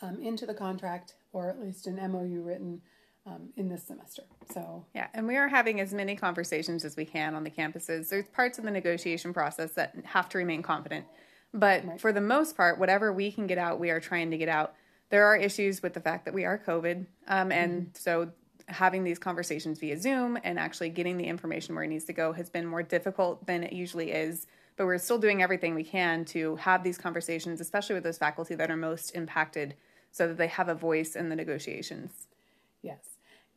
um, 0.00 0.20
into 0.20 0.46
the 0.46 0.54
contract 0.54 1.14
or 1.32 1.48
at 1.48 1.60
least 1.60 1.86
an 1.86 1.96
MOU 1.96 2.42
written 2.42 2.82
um, 3.26 3.50
in 3.56 3.68
this 3.68 3.84
semester. 3.84 4.22
So 4.52 4.84
yeah, 4.94 5.06
and 5.14 5.26
we 5.26 5.36
are 5.36 5.48
having 5.48 5.80
as 5.80 5.94
many 5.94 6.16
conversations 6.16 6.84
as 6.84 6.96
we 6.96 7.04
can 7.04 7.34
on 7.34 7.44
the 7.44 7.50
campuses. 7.50 8.08
There's 8.08 8.26
parts 8.26 8.58
of 8.58 8.64
the 8.64 8.70
negotiation 8.70 9.32
process 9.32 9.72
that 9.72 9.94
have 10.04 10.28
to 10.30 10.38
remain 10.38 10.62
confident, 10.62 11.06
but 11.54 11.84
right. 11.84 12.00
for 12.00 12.12
the 12.12 12.20
most 12.20 12.56
part, 12.56 12.78
whatever 12.78 13.12
we 13.12 13.30
can 13.30 13.46
get 13.46 13.58
out, 13.58 13.78
we 13.78 13.90
are 13.90 14.00
trying 14.00 14.30
to 14.32 14.38
get 14.38 14.48
out. 14.48 14.74
There 15.10 15.26
are 15.26 15.36
issues 15.36 15.82
with 15.82 15.94
the 15.94 16.00
fact 16.00 16.24
that 16.24 16.34
we 16.34 16.44
are 16.44 16.58
COVID, 16.58 17.06
um, 17.28 17.52
and 17.52 17.82
mm-hmm. 17.82 17.90
so 17.94 18.32
having 18.66 19.04
these 19.04 19.18
conversations 19.18 19.78
via 19.78 20.00
Zoom 20.00 20.38
and 20.42 20.58
actually 20.58 20.88
getting 20.88 21.18
the 21.18 21.24
information 21.24 21.74
where 21.74 21.84
it 21.84 21.88
needs 21.88 22.04
to 22.06 22.12
go 22.12 22.32
has 22.32 22.48
been 22.48 22.66
more 22.66 22.82
difficult 22.82 23.46
than 23.46 23.62
it 23.62 23.72
usually 23.72 24.10
is. 24.10 24.46
But 24.76 24.86
we're 24.86 24.98
still 24.98 25.18
doing 25.18 25.42
everything 25.42 25.74
we 25.74 25.84
can 25.84 26.24
to 26.26 26.56
have 26.56 26.82
these 26.82 26.98
conversations, 26.98 27.60
especially 27.60 27.94
with 27.94 28.04
those 28.04 28.18
faculty 28.18 28.54
that 28.54 28.70
are 28.70 28.76
most 28.76 29.10
impacted, 29.14 29.74
so 30.10 30.28
that 30.28 30.38
they 30.38 30.46
have 30.46 30.68
a 30.68 30.74
voice 30.74 31.14
in 31.16 31.28
the 31.28 31.36
negotiations. 31.36 32.28
Yes. 32.82 33.04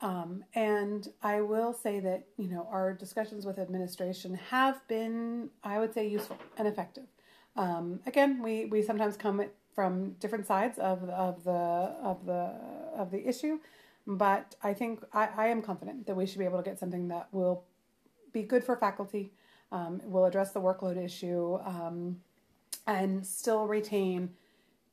Um, 0.01 0.43
and 0.53 1.07
I 1.23 1.41
will 1.41 1.73
say 1.73 1.99
that, 2.01 2.25
you 2.37 2.49
know, 2.49 2.67
our 2.69 2.93
discussions 2.93 3.45
with 3.45 3.57
administration 3.59 4.35
have 4.49 4.85
been, 4.87 5.49
I 5.63 5.79
would 5.79 5.93
say, 5.93 6.07
useful 6.07 6.37
and 6.57 6.67
effective. 6.67 7.05
Um, 7.55 8.01
again, 8.05 8.41
we, 8.43 8.65
we 8.65 8.81
sometimes 8.81 9.15
come 9.15 9.41
from 9.73 10.11
different 10.19 10.45
sides 10.45 10.77
of, 10.79 11.09
of 11.09 11.43
the 11.43 11.51
of 11.51 12.25
the 12.25 12.53
of 12.97 13.11
the 13.11 13.27
issue, 13.27 13.59
but 14.07 14.55
I 14.63 14.73
think 14.73 15.03
I, 15.13 15.29
I 15.35 15.47
am 15.47 15.61
confident 15.61 16.07
that 16.07 16.15
we 16.15 16.25
should 16.25 16.39
be 16.39 16.45
able 16.45 16.57
to 16.57 16.63
get 16.63 16.79
something 16.79 17.07
that 17.09 17.27
will 17.33 17.63
be 18.31 18.43
good 18.43 18.63
for 18.63 18.75
faculty, 18.75 19.33
um, 19.75 20.01
will 20.05 20.25
address 20.25 20.51
the 20.51 20.61
workload 20.61 20.97
issue, 20.97 21.59
um, 21.65 22.21
and 22.87 23.25
still 23.25 23.67
retain 23.67 24.29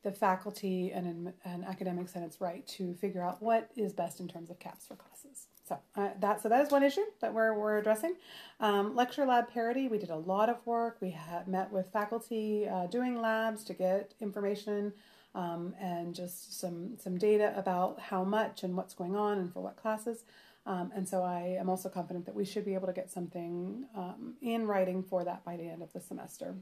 the 0.03 0.11
faculty 0.11 0.91
and, 0.91 1.31
and 1.45 1.63
academic 1.63 2.09
senate's 2.09 2.41
right 2.41 2.67
to 2.67 2.93
figure 2.95 3.23
out 3.23 3.41
what 3.41 3.71
is 3.77 3.93
best 3.93 4.19
in 4.19 4.27
terms 4.27 4.49
of 4.49 4.59
caps 4.59 4.85
for 4.85 4.95
classes. 4.95 5.47
So 5.69 5.79
uh, 5.95 6.09
that 6.19 6.41
so 6.41 6.49
that 6.49 6.61
is 6.65 6.71
one 6.71 6.83
issue 6.83 7.05
that 7.21 7.33
we're 7.33 7.57
we're 7.57 7.77
addressing. 7.77 8.15
Um, 8.59 8.93
lecture 8.93 9.25
lab 9.25 9.49
parity. 9.49 9.87
We 9.87 9.97
did 9.97 10.09
a 10.09 10.17
lot 10.17 10.49
of 10.49 10.57
work. 10.67 10.97
We 10.99 11.15
met 11.47 11.71
with 11.71 11.87
faculty 11.93 12.67
uh, 12.67 12.87
doing 12.87 13.21
labs 13.21 13.63
to 13.65 13.73
get 13.73 14.13
information 14.19 14.91
um, 15.33 15.73
and 15.79 16.13
just 16.13 16.59
some 16.59 16.97
some 17.01 17.17
data 17.17 17.53
about 17.55 18.01
how 18.01 18.25
much 18.25 18.63
and 18.63 18.75
what's 18.75 18.93
going 18.93 19.15
on 19.15 19.37
and 19.37 19.53
for 19.53 19.61
what 19.61 19.77
classes. 19.77 20.25
Um, 20.65 20.91
and 20.95 21.07
so 21.07 21.23
I 21.23 21.57
am 21.59 21.69
also 21.69 21.89
confident 21.89 22.25
that 22.25 22.35
we 22.35 22.45
should 22.45 22.65
be 22.65 22.73
able 22.73 22.87
to 22.87 22.93
get 22.93 23.11
something 23.11 23.85
um, 23.95 24.35
in 24.41 24.65
writing 24.65 25.03
for 25.03 25.23
that 25.25 25.43
by 25.43 25.57
the 25.57 25.67
end 25.69 25.81
of 25.81 25.91
the 25.93 25.99
semester 25.99 26.55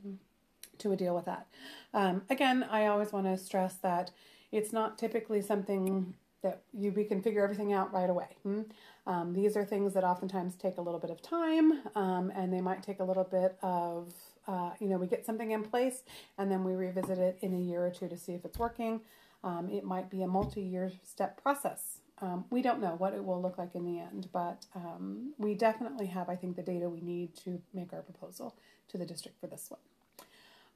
to 0.79 0.95
deal 0.95 1.15
with 1.15 1.25
that. 1.25 1.47
Um, 1.93 2.23
again, 2.29 2.65
I 2.69 2.87
always 2.87 3.11
want 3.11 3.27
to 3.27 3.37
stress 3.37 3.75
that 3.75 4.11
it's 4.51 4.73
not 4.73 4.97
typically 4.97 5.41
something 5.41 6.15
that 6.41 6.63
you 6.73 6.91
we 6.91 7.03
can 7.03 7.21
figure 7.21 7.43
everything 7.43 7.71
out 7.71 7.93
right 7.93 8.09
away. 8.09 8.29
Hmm? 8.43 8.61
Um, 9.05 9.33
these 9.33 9.55
are 9.55 9.63
things 9.63 9.93
that 9.93 10.03
oftentimes 10.03 10.55
take 10.55 10.77
a 10.77 10.81
little 10.81 10.99
bit 10.99 11.11
of 11.11 11.21
time, 11.21 11.81
um, 11.95 12.31
and 12.35 12.51
they 12.51 12.61
might 12.61 12.83
take 12.83 12.99
a 12.99 13.03
little 13.03 13.23
bit 13.23 13.57
of 13.61 14.11
uh, 14.47 14.71
you 14.79 14.87
know 14.87 14.97
we 14.97 15.07
get 15.07 15.25
something 15.25 15.51
in 15.51 15.63
place 15.63 16.03
and 16.37 16.51
then 16.51 16.63
we 16.63 16.73
revisit 16.73 17.19
it 17.19 17.37
in 17.41 17.53
a 17.53 17.59
year 17.59 17.85
or 17.85 17.91
two 17.91 18.07
to 18.07 18.17
see 18.17 18.33
if 18.33 18.43
it's 18.43 18.57
working. 18.57 19.01
Um, 19.43 19.69
it 19.69 19.83
might 19.83 20.09
be 20.09 20.21
a 20.21 20.27
multi-year 20.27 20.91
step 21.03 21.41
process. 21.41 22.00
Um, 22.21 22.45
we 22.51 22.61
don't 22.61 22.79
know 22.79 22.95
what 22.97 23.13
it 23.13 23.23
will 23.23 23.41
look 23.41 23.57
like 23.57 23.73
in 23.73 23.83
the 23.83 23.99
end, 23.99 24.29
but 24.31 24.65
um, 24.75 25.33
we 25.39 25.55
definitely 25.55 26.05
have, 26.07 26.29
I 26.29 26.35
think, 26.35 26.55
the 26.55 26.61
data 26.61 26.87
we 26.87 27.01
need 27.01 27.35
to 27.37 27.59
make 27.73 27.93
our 27.93 28.01
proposal 28.01 28.55
to 28.89 28.97
the 28.99 29.05
district 29.05 29.39
for 29.39 29.47
this 29.47 29.67
one. 29.69 29.79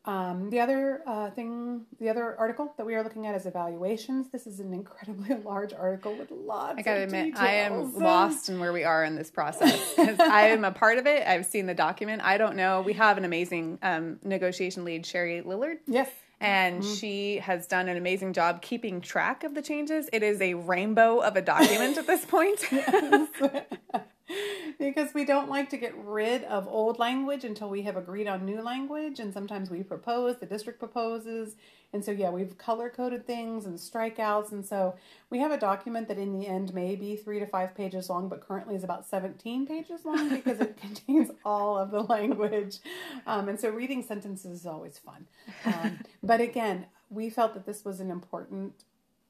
Um, 0.06 0.52
the 0.52 0.60
other 0.60 1.02
uh, 1.08 1.32
thing, 1.32 1.82
the 2.00 2.10
other 2.10 2.38
article 2.38 2.74
that 2.78 2.86
we 2.86 2.94
are 2.94 3.04
looking 3.04 3.26
at 3.26 3.36
is 3.36 3.48
evaluations. 3.48 4.30
This 4.30 4.46
is 4.46 4.60
an 4.60 4.72
incredibly 4.72 5.36
large 5.44 5.74
article 5.74 6.16
with 6.16 6.30
lots. 6.30 6.76
I 6.78 6.84
gotta 6.84 7.04
admit, 7.04 7.34
details. 7.34 7.42
I 7.42 7.54
am 7.54 7.94
lost 7.96 8.50
in 8.50 8.60
where 8.60 8.72
we 8.72 8.84
are 8.84 9.04
in 9.04 9.16
this 9.16 9.32
process 9.32 9.94
because 9.96 10.20
I 10.20 10.50
am 10.50 10.64
a 10.64 10.72
part 10.72 11.00
of 11.00 11.08
it. 11.08 11.28
I've 11.28 11.46
seen 11.46 11.66
the 11.66 11.74
document. 11.74 12.22
I 12.24 12.38
don't 12.38 12.56
know. 12.56 12.82
We 12.82 12.94
have 12.94 13.18
an 13.18 13.26
amazing 13.26 13.80
um, 13.82 14.20
negotiation 14.24 14.86
lead, 14.86 15.08
Sherry 15.08 15.42
Lillard. 15.42 15.78
Yes. 15.88 16.10
And 16.40 16.82
mm-hmm. 16.82 16.94
she 16.94 17.38
has 17.38 17.68
done 17.68 17.88
an 17.88 17.98
amazing 17.98 18.34
job 18.34 18.62
keeping 18.62 19.02
track 19.02 19.44
of 19.44 19.56
the 19.56 19.62
changes. 19.62 20.10
It 20.12 20.24
is 20.24 20.42
a 20.42 20.54
rainbow 20.56 21.20
of 21.20 21.36
a 21.36 21.42
document 21.42 21.98
at 21.98 22.08
this 22.08 22.26
point. 22.26 22.66
because 24.80 25.14
we 25.14 25.26
don't 25.26 25.50
like 25.50 25.70
to 25.70 25.78
get 25.78 25.96
rid 25.98 26.44
of 26.46 26.68
old 26.68 27.00
language 27.00 27.44
until 27.44 27.70
we 27.70 27.84
have 27.84 27.98
agreed 27.98 28.28
on 28.28 28.46
new 28.46 28.62
language. 28.62 29.20
And 29.20 29.34
sometimes 29.34 29.70
we 29.70 29.84
propose, 29.84 30.38
the 30.38 30.46
district 30.46 30.80
proposes. 30.80 31.56
And 31.94 32.04
so, 32.04 32.12
yeah, 32.12 32.30
we've 32.30 32.58
color 32.58 32.90
coded 32.90 33.26
things 33.26 33.66
and 33.66 33.78
strikeouts. 33.78 34.52
And 34.52 34.66
so 34.66 34.96
we 35.30 35.40
have 35.40 35.52
a 35.52 35.58
document 35.58 36.08
that 36.08 36.18
in 36.18 36.38
the 36.38 36.48
end 36.48 36.74
may 36.74 36.96
be 36.96 37.16
three 37.16 37.40
to 37.40 37.46
five 37.46 37.76
pages 37.76 38.10
long, 38.10 38.28
but 38.28 38.42
currently 38.42 38.76
is 38.76 38.84
about 38.84 39.08
17 39.08 39.66
pages 39.66 40.04
long 40.06 40.30
because 40.36 40.60
it 40.60 40.78
contains 40.78 41.32
all 41.46 41.78
of 41.78 41.92
the 41.92 42.02
language. 42.02 42.80
Um, 43.28 43.48
and 43.50 43.60
so 43.60 43.70
reading 43.70 44.04
sentences 44.04 44.62
is 44.62 44.66
always 44.66 44.98
fun. 44.98 45.28
Um, 45.66 46.00
but 46.24 46.42
again, 46.42 46.88
we 47.10 47.30
felt 47.30 47.54
that 47.54 47.66
this 47.66 47.86
was 47.86 48.00
an 48.00 48.10
important 48.10 48.84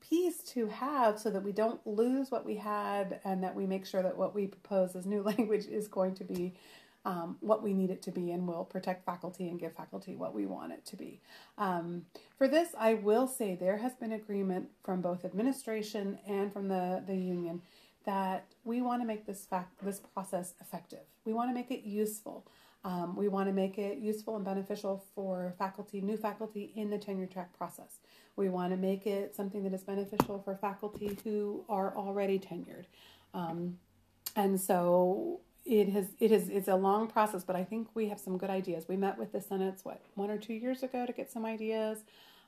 piece 0.09 0.37
to 0.43 0.67
have 0.67 1.19
so 1.19 1.29
that 1.29 1.43
we 1.43 1.51
don't 1.51 1.85
lose 1.85 2.31
what 2.31 2.45
we 2.45 2.55
had 2.55 3.19
and 3.23 3.43
that 3.43 3.55
we 3.55 3.65
make 3.65 3.85
sure 3.85 4.03
that 4.03 4.17
what 4.17 4.35
we 4.35 4.47
propose 4.47 4.95
as 4.95 5.05
new 5.05 5.21
language 5.23 5.65
is 5.65 5.87
going 5.87 6.15
to 6.15 6.23
be 6.23 6.53
um, 7.05 7.37
what 7.39 7.61
we 7.61 7.73
need 7.73 7.91
it 7.91 8.01
to 8.01 8.11
be 8.11 8.31
and 8.31 8.47
will 8.47 8.65
protect 8.65 9.05
faculty 9.05 9.47
and 9.47 9.59
give 9.59 9.73
faculty 9.73 10.15
what 10.15 10.33
we 10.33 10.45
want 10.47 10.73
it 10.73 10.83
to 10.85 10.95
be. 10.95 11.21
Um, 11.57 12.05
for 12.37 12.47
this, 12.47 12.69
I 12.77 12.95
will 12.95 13.27
say 13.27 13.55
there 13.55 13.77
has 13.77 13.93
been 13.93 14.11
agreement 14.11 14.69
from 14.83 15.01
both 15.01 15.23
administration 15.23 16.17
and 16.27 16.51
from 16.51 16.67
the, 16.67 17.03
the 17.05 17.15
union 17.15 17.61
that 18.05 18.45
we 18.63 18.81
want 18.81 19.01
to 19.01 19.07
make 19.07 19.25
this 19.25 19.45
fact 19.45 19.83
this 19.83 19.99
process 19.99 20.53
effective. 20.61 21.05
We 21.25 21.33
want 21.33 21.49
to 21.49 21.53
make 21.53 21.71
it 21.71 21.87
useful. 21.87 22.45
Um, 22.83 23.15
we 23.15 23.27
want 23.27 23.49
to 23.49 23.53
make 23.53 23.79
it 23.79 23.97
useful 23.97 24.35
and 24.35 24.45
beneficial 24.45 25.03
for 25.15 25.55
faculty, 25.57 26.01
new 26.01 26.17
faculty 26.17 26.71
in 26.75 26.91
the 26.91 26.99
tenure 26.99 27.25
track 27.25 27.57
process. 27.57 27.99
We 28.35 28.49
want 28.49 28.71
to 28.71 28.77
make 28.77 29.07
it 29.07 29.35
something 29.35 29.63
that 29.63 29.73
is 29.73 29.83
beneficial 29.83 30.41
for 30.43 30.55
faculty 30.55 31.17
who 31.23 31.63
are 31.69 31.95
already 31.95 32.39
tenured. 32.39 32.85
Um, 33.33 33.77
and 34.35 34.59
so 34.59 35.39
it 35.65 35.89
has 35.89 36.07
it 36.19 36.31
is 36.31 36.49
it's 36.49 36.67
a 36.67 36.75
long 36.75 37.07
process, 37.07 37.43
but 37.43 37.55
I 37.55 37.63
think 37.63 37.87
we 37.93 38.09
have 38.09 38.19
some 38.19 38.37
good 38.37 38.49
ideas. 38.49 38.87
We 38.87 38.97
met 38.97 39.17
with 39.17 39.31
the 39.31 39.41
Senate's 39.41 39.83
what 39.83 40.01
one 40.15 40.29
or 40.29 40.37
two 40.37 40.53
years 40.53 40.83
ago 40.83 41.05
to 41.05 41.13
get 41.13 41.31
some 41.31 41.45
ideas, 41.45 41.99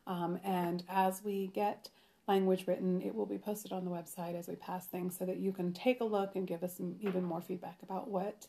um, 0.05 0.39
and 0.43 0.83
as 0.89 1.23
we 1.23 1.47
get 1.47 1.89
language 2.27 2.67
written, 2.67 3.01
it 3.01 3.15
will 3.15 3.25
be 3.25 3.37
posted 3.37 3.71
on 3.71 3.85
the 3.85 3.91
website 3.91 4.37
as 4.37 4.47
we 4.47 4.55
pass 4.55 4.85
things, 4.85 5.17
so 5.17 5.25
that 5.25 5.37
you 5.37 5.51
can 5.51 5.73
take 5.73 6.01
a 6.01 6.03
look 6.03 6.35
and 6.35 6.45
give 6.45 6.61
us 6.63 6.77
some 6.77 6.95
even 7.01 7.23
more 7.23 7.41
feedback 7.41 7.79
about 7.81 8.09
what 8.09 8.47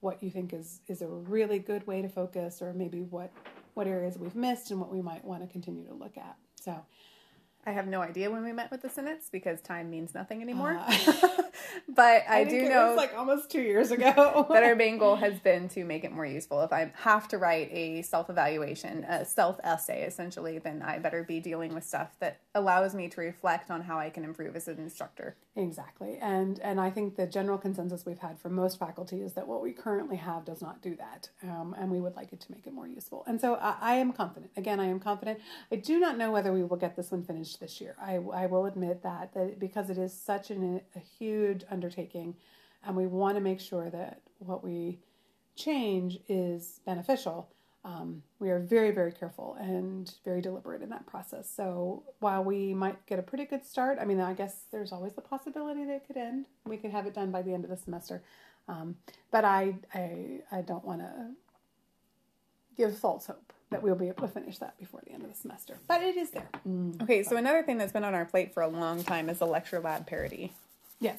what 0.00 0.22
you 0.22 0.30
think 0.30 0.52
is 0.52 0.80
is 0.88 1.02
a 1.02 1.08
really 1.08 1.58
good 1.58 1.86
way 1.86 2.00
to 2.00 2.08
focus, 2.08 2.62
or 2.62 2.72
maybe 2.72 3.02
what 3.02 3.30
what 3.74 3.86
areas 3.86 4.16
we've 4.16 4.36
missed 4.36 4.70
and 4.70 4.80
what 4.80 4.90
we 4.90 5.02
might 5.02 5.24
want 5.24 5.42
to 5.42 5.48
continue 5.48 5.86
to 5.86 5.94
look 5.94 6.16
at. 6.16 6.36
So 6.66 6.74
I 7.66 7.72
have 7.72 7.88
no 7.88 8.00
idea 8.00 8.30
when 8.30 8.44
we 8.44 8.52
met 8.52 8.70
with 8.70 8.82
the 8.82 8.88
Senates 8.88 9.28
because 9.30 9.60
time 9.60 9.90
means 9.90 10.14
nothing 10.14 10.40
anymore. 10.40 10.78
Uh, 10.78 10.96
but 11.88 12.22
I, 12.28 12.40
I 12.40 12.44
do 12.44 12.68
know 12.68 12.94
like 12.96 13.12
almost 13.16 13.50
two 13.50 13.60
years 13.60 13.90
ago 13.90 14.46
that 14.50 14.62
our 14.62 14.74
main 14.76 14.98
goal 14.98 15.16
has 15.16 15.40
been 15.40 15.68
to 15.70 15.84
make 15.84 16.04
it 16.04 16.12
more 16.12 16.24
useful. 16.24 16.62
If 16.62 16.72
I 16.72 16.92
have 16.94 17.26
to 17.28 17.38
write 17.38 17.68
a 17.72 18.02
self 18.02 18.30
evaluation, 18.30 19.02
a 19.02 19.24
self 19.24 19.58
essay 19.64 20.04
essentially, 20.04 20.60
then 20.60 20.80
I 20.80 21.00
better 21.00 21.24
be 21.24 21.40
dealing 21.40 21.74
with 21.74 21.82
stuff 21.82 22.16
that 22.20 22.40
allows 22.54 22.94
me 22.94 23.08
to 23.08 23.20
reflect 23.20 23.68
on 23.68 23.82
how 23.82 23.98
I 23.98 24.10
can 24.10 24.22
improve 24.22 24.54
as 24.54 24.68
an 24.68 24.78
instructor. 24.78 25.36
Exactly, 25.56 26.18
and 26.22 26.60
and 26.60 26.80
I 26.80 26.90
think 26.90 27.16
the 27.16 27.26
general 27.26 27.58
consensus 27.58 28.06
we've 28.06 28.18
had 28.18 28.38
from 28.38 28.54
most 28.54 28.78
faculty 28.78 29.22
is 29.22 29.32
that 29.32 29.48
what 29.48 29.60
we 29.60 29.72
currently 29.72 30.16
have 30.18 30.44
does 30.44 30.62
not 30.62 30.82
do 30.82 30.94
that, 30.96 31.30
um, 31.42 31.74
and 31.76 31.90
we 31.90 31.98
would 31.98 32.14
like 32.14 32.32
it 32.32 32.40
to 32.42 32.52
make 32.52 32.66
it 32.66 32.72
more 32.72 32.86
useful. 32.86 33.24
And 33.26 33.40
so 33.40 33.56
I, 33.56 33.76
I 33.80 33.94
am 33.94 34.12
confident. 34.12 34.52
Again, 34.56 34.78
I 34.78 34.86
am 34.86 35.00
confident. 35.00 35.40
I 35.72 35.76
do 35.76 35.98
not 35.98 36.16
know 36.16 36.30
whether 36.30 36.52
we 36.52 36.62
will 36.62 36.76
get 36.76 36.94
this 36.94 37.10
one 37.10 37.24
finished 37.24 37.55
this 37.58 37.80
year. 37.80 37.96
I, 38.00 38.16
I 38.16 38.46
will 38.46 38.66
admit 38.66 39.02
that, 39.02 39.34
that 39.34 39.58
because 39.58 39.90
it 39.90 39.98
is 39.98 40.12
such 40.12 40.50
an, 40.50 40.80
a 40.94 40.98
huge 40.98 41.64
undertaking 41.70 42.36
and 42.84 42.96
we 42.96 43.06
want 43.06 43.36
to 43.36 43.40
make 43.40 43.60
sure 43.60 43.90
that 43.90 44.20
what 44.38 44.62
we 44.62 44.98
change 45.56 46.18
is 46.28 46.80
beneficial, 46.86 47.48
um, 47.84 48.22
we 48.40 48.50
are 48.50 48.58
very, 48.58 48.90
very 48.90 49.12
careful 49.12 49.56
and 49.60 50.12
very 50.24 50.40
deliberate 50.40 50.82
in 50.82 50.88
that 50.90 51.06
process. 51.06 51.48
So 51.48 52.02
while 52.18 52.42
we 52.42 52.74
might 52.74 53.04
get 53.06 53.18
a 53.18 53.22
pretty 53.22 53.44
good 53.44 53.64
start, 53.64 53.98
I 54.00 54.04
mean, 54.04 54.20
I 54.20 54.34
guess 54.34 54.64
there's 54.72 54.92
always 54.92 55.14
the 55.14 55.20
possibility 55.20 55.84
that 55.84 55.94
it 55.94 56.06
could 56.06 56.16
end. 56.16 56.46
We 56.64 56.76
could 56.76 56.90
have 56.90 57.06
it 57.06 57.14
done 57.14 57.30
by 57.30 57.42
the 57.42 57.54
end 57.54 57.64
of 57.64 57.70
the 57.70 57.76
semester. 57.76 58.22
Um, 58.68 58.96
but 59.30 59.44
I, 59.44 59.76
I, 59.94 60.40
I 60.50 60.62
don't 60.62 60.84
want 60.84 61.00
to 61.00 61.30
give 62.76 62.98
false 62.98 63.26
hope 63.26 63.52
that 63.70 63.82
we'll 63.82 63.96
be 63.96 64.08
able 64.08 64.26
to 64.26 64.32
finish 64.32 64.58
that 64.58 64.78
before 64.78 65.00
the 65.04 65.12
end 65.12 65.24
of 65.24 65.30
the 65.30 65.36
semester. 65.36 65.78
But 65.88 66.02
it 66.02 66.16
is 66.16 66.30
there. 66.30 66.48
Mm. 66.66 67.02
Okay, 67.02 67.22
so 67.22 67.36
another 67.36 67.62
thing 67.62 67.78
that's 67.78 67.92
been 67.92 68.04
on 68.04 68.14
our 68.14 68.24
plate 68.24 68.54
for 68.54 68.62
a 68.62 68.68
long 68.68 69.02
time 69.02 69.28
is 69.28 69.38
the 69.38 69.46
lecture 69.46 69.80
lab 69.80 70.06
parity. 70.06 70.52
Yes. 70.98 71.18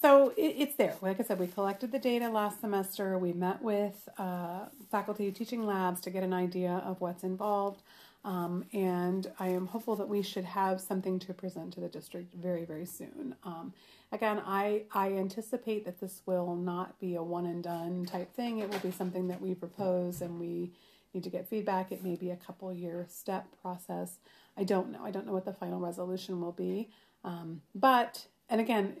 So 0.00 0.32
it, 0.36 0.54
it's 0.58 0.76
there. 0.76 0.94
Like 1.00 1.18
I 1.18 1.24
said, 1.24 1.38
we 1.38 1.48
collected 1.48 1.90
the 1.90 1.98
data 1.98 2.28
last 2.28 2.60
semester. 2.60 3.18
We 3.18 3.32
met 3.32 3.60
with 3.62 4.08
uh, 4.18 4.66
faculty 4.90 5.32
teaching 5.32 5.66
labs 5.66 6.00
to 6.02 6.10
get 6.10 6.22
an 6.22 6.32
idea 6.32 6.82
of 6.84 7.00
what's 7.00 7.24
involved. 7.24 7.82
Um, 8.24 8.64
and 8.72 9.28
I 9.40 9.48
am 9.48 9.66
hopeful 9.66 9.96
that 9.96 10.08
we 10.08 10.22
should 10.22 10.44
have 10.44 10.80
something 10.80 11.18
to 11.20 11.34
present 11.34 11.72
to 11.74 11.80
the 11.80 11.88
district 11.88 12.34
very, 12.34 12.64
very 12.64 12.86
soon. 12.86 13.34
Um, 13.42 13.72
again, 14.12 14.40
I, 14.46 14.82
I 14.92 15.08
anticipate 15.14 15.84
that 15.86 16.00
this 16.00 16.22
will 16.24 16.54
not 16.54 17.00
be 17.00 17.16
a 17.16 17.22
one 17.22 17.46
and 17.46 17.64
done 17.64 18.04
type 18.04 18.32
thing. 18.36 18.60
It 18.60 18.70
will 18.70 18.78
be 18.78 18.92
something 18.92 19.26
that 19.28 19.40
we 19.40 19.54
propose 19.54 20.20
and 20.20 20.38
we 20.38 20.70
need 21.14 21.24
to 21.24 21.30
get 21.30 21.48
feedback. 21.48 21.92
It 21.92 22.02
may 22.02 22.16
be 22.16 22.30
a 22.30 22.36
couple 22.36 22.72
year 22.72 23.06
step 23.08 23.46
process. 23.60 24.18
I 24.56 24.64
don't 24.64 24.90
know. 24.90 25.04
I 25.04 25.10
don't 25.10 25.26
know 25.26 25.32
what 25.32 25.44
the 25.44 25.52
final 25.52 25.80
resolution 25.80 26.40
will 26.40 26.52
be. 26.52 26.90
Um, 27.24 27.62
but, 27.74 28.26
and 28.48 28.60
again, 28.60 28.96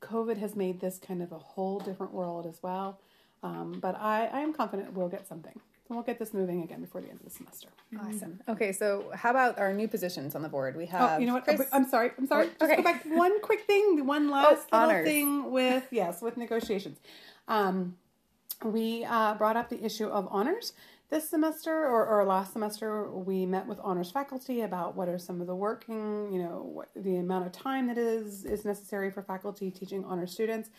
COVID 0.00 0.38
has 0.38 0.56
made 0.56 0.80
this 0.80 0.98
kind 0.98 1.22
of 1.22 1.32
a 1.32 1.38
whole 1.38 1.78
different 1.78 2.12
world 2.12 2.46
as 2.46 2.62
well. 2.62 3.00
Um, 3.42 3.78
but 3.80 3.96
I, 3.98 4.26
I 4.32 4.40
am 4.40 4.52
confident 4.52 4.92
we'll 4.92 5.08
get 5.08 5.26
something. 5.26 5.52
And 5.88 5.96
we'll 5.96 6.04
get 6.04 6.18
this 6.18 6.32
moving 6.32 6.62
again 6.62 6.80
before 6.80 7.00
the 7.00 7.08
end 7.08 7.18
of 7.20 7.24
the 7.24 7.30
semester. 7.30 7.68
Awesome. 8.00 8.40
Okay, 8.48 8.72
so 8.72 9.10
how 9.14 9.30
about 9.30 9.58
our 9.58 9.72
new 9.72 9.88
positions 9.88 10.34
on 10.34 10.42
the 10.42 10.48
board? 10.48 10.76
We 10.76 10.84
Oh, 10.84 10.86
have 10.86 11.20
you 11.20 11.26
know 11.26 11.34
what? 11.34 11.44
Chris. 11.44 11.62
I'm 11.72 11.88
sorry. 11.88 12.12
I'm 12.16 12.26
sorry. 12.26 12.46
Just 12.46 12.62
okay. 12.62 12.76
go 12.76 12.82
back 12.82 13.04
one 13.04 13.40
quick 13.40 13.62
thing. 13.66 14.06
One 14.06 14.30
last 14.30 14.72
little 14.72 15.04
thing 15.04 15.50
with 15.50 15.84
yes, 15.90 16.22
with 16.22 16.36
negotiations. 16.36 16.98
Um, 17.48 17.96
we 18.64 19.04
uh, 19.04 19.34
brought 19.34 19.56
up 19.56 19.70
the 19.70 19.84
issue 19.84 20.06
of 20.06 20.28
honors 20.30 20.72
this 21.12 21.28
semester 21.28 21.70
or, 21.70 22.06
or 22.06 22.24
last 22.24 22.54
semester. 22.54 23.12
We 23.12 23.44
met 23.44 23.66
with 23.66 23.78
honors 23.82 24.10
faculty 24.10 24.62
about 24.62 24.96
what 24.96 25.10
are 25.10 25.18
some 25.18 25.42
of 25.42 25.46
the 25.46 25.54
working, 25.54 26.32
you 26.32 26.42
know, 26.42 26.70
what 26.72 26.88
the 26.96 27.16
amount 27.16 27.44
of 27.44 27.52
time 27.52 27.86
that 27.88 27.98
is 27.98 28.46
is 28.46 28.64
necessary 28.64 29.10
for 29.10 29.22
faculty 29.22 29.70
teaching 29.70 30.06
honor 30.06 30.26
students. 30.26 30.70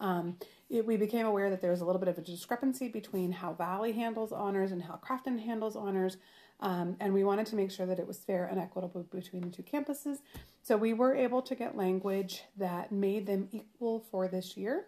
Um, 0.00 0.38
it, 0.70 0.86
we 0.86 0.96
became 0.96 1.26
aware 1.26 1.50
that 1.50 1.60
there 1.60 1.70
was 1.70 1.82
a 1.82 1.84
little 1.84 2.00
bit 2.00 2.08
of 2.08 2.16
a 2.16 2.22
discrepancy 2.22 2.88
between 2.88 3.32
how 3.32 3.52
Valley 3.52 3.92
handles 3.92 4.32
honors 4.32 4.72
and 4.72 4.82
how 4.82 4.98
Crafton 5.06 5.38
handles 5.38 5.76
honors. 5.76 6.16
Um, 6.60 6.96
and 6.98 7.12
we 7.12 7.22
wanted 7.22 7.44
to 7.48 7.56
make 7.56 7.70
sure 7.70 7.84
that 7.84 7.98
it 7.98 8.06
was 8.06 8.16
fair 8.16 8.46
and 8.46 8.58
equitable 8.58 9.02
between 9.12 9.42
the 9.42 9.50
two 9.50 9.62
campuses. 9.62 10.20
So 10.62 10.74
we 10.78 10.94
were 10.94 11.14
able 11.14 11.42
to 11.42 11.54
get 11.54 11.76
language 11.76 12.44
that 12.56 12.92
made 12.92 13.26
them 13.26 13.46
equal 13.52 14.00
for 14.10 14.26
this 14.26 14.56
year. 14.56 14.86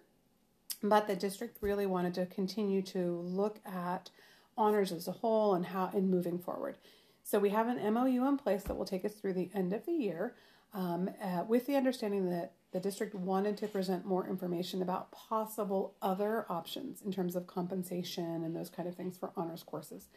But 0.83 1.07
the 1.07 1.17
district 1.17 1.59
really 1.61 1.85
wanted 1.85 2.15
to 2.15 2.25
continue 2.27 2.81
to 2.83 3.21
look 3.21 3.61
at 3.67 4.09
honors 4.57 4.93
as 4.93 5.09
a 5.09 5.13
whole 5.13 5.55
and 5.55 5.67
how 5.67 5.91
in 5.95 6.11
moving 6.11 6.39
forward. 6.39 6.79
So 7.23 7.39
we 7.39 7.51
have 7.51 7.69
an 7.69 7.95
MOU 7.95 8.27
in 8.29 8.37
place 8.37 8.65
that 8.65 8.77
will 8.77 8.85
take 8.85 9.05
us 9.05 9.15
through 9.15 9.33
the 9.33 9.51
end 9.55 9.73
of 9.73 9.87
the 9.87 9.93
year, 9.93 10.35
um, 10.75 11.09
uh, 11.23 11.45
with 11.49 11.67
the 11.67 11.77
understanding 11.77 12.29
that 12.31 12.53
the 12.73 12.81
district 12.81 13.15
wanted 13.15 13.57
to 13.59 13.69
present 13.69 14.05
more 14.05 14.29
information 14.29 14.83
about 14.83 15.13
possible 15.13 15.95
other 16.03 16.45
options 16.49 17.01
in 17.03 17.13
terms 17.13 17.37
of 17.37 17.47
compensation 17.47 18.45
and 18.45 18.55
those 18.55 18.69
kind 18.69 18.89
of 18.89 18.97
things 18.97 19.17
for 19.17 19.31
honors 19.37 19.63
courses, 19.63 20.09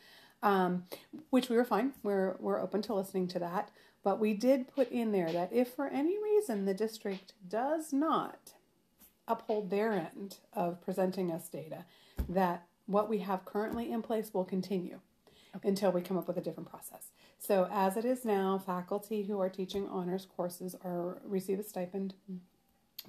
um, 0.41 0.84
which 1.29 1.50
we 1.50 1.56
were 1.56 1.63
fine. 1.63 1.94
We're 2.03 2.36
we're 2.39 2.60
open 2.60 2.82
to 2.84 2.96
listening 2.96 3.27
to 3.29 3.39
that, 3.39 3.70
but 4.03 4.20
we 4.20 4.34
did 4.34 4.67
put 4.67 4.91
in 4.91 5.12
there 5.12 5.32
that 5.32 5.53
if 5.53 5.70
for 5.70 5.88
any 5.88 6.22
reason 6.22 6.65
the 6.65 6.74
district 6.74 7.34
does 7.48 7.94
not 7.94 8.53
uphold 9.27 9.70
their 9.70 9.94
end 9.94 10.38
of 10.53 10.82
presenting 10.82 11.32
us 11.32 11.48
data, 11.50 11.86
that 12.27 12.65
what 12.88 13.10
we 13.10 13.20
have 13.20 13.46
currently 13.46 13.91
in 13.91 14.01
place 14.01 14.34
will 14.34 14.46
continue 14.46 15.00
until 15.63 15.91
we 15.91 16.01
come 16.01 16.17
up 16.17 16.27
with 16.27 16.38
a 16.38 16.41
different 16.41 16.70
process. 16.70 17.12
So 17.38 17.67
as 17.72 17.98
it 17.98 18.06
is 18.06 18.25
now, 18.25 18.58
faculty 18.58 19.24
who 19.24 19.39
are 19.39 19.50
teaching 19.50 19.88
honors 19.88 20.25
courses 20.25 20.75
are 20.84 21.22
receive 21.24 21.60
a 21.60 21.63
stipend 21.63 22.15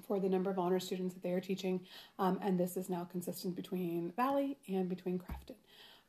for 0.07 0.19
the 0.19 0.29
number 0.29 0.49
of 0.49 0.59
honor 0.59 0.79
students 0.79 1.13
that 1.13 1.23
they 1.23 1.31
are 1.31 1.41
teaching, 1.41 1.81
um, 2.19 2.39
and 2.41 2.59
this 2.59 2.77
is 2.77 2.89
now 2.89 3.07
consistent 3.11 3.55
between 3.55 4.13
Valley 4.15 4.57
and 4.67 4.87
between 4.87 5.19
Crafton. 5.19 5.55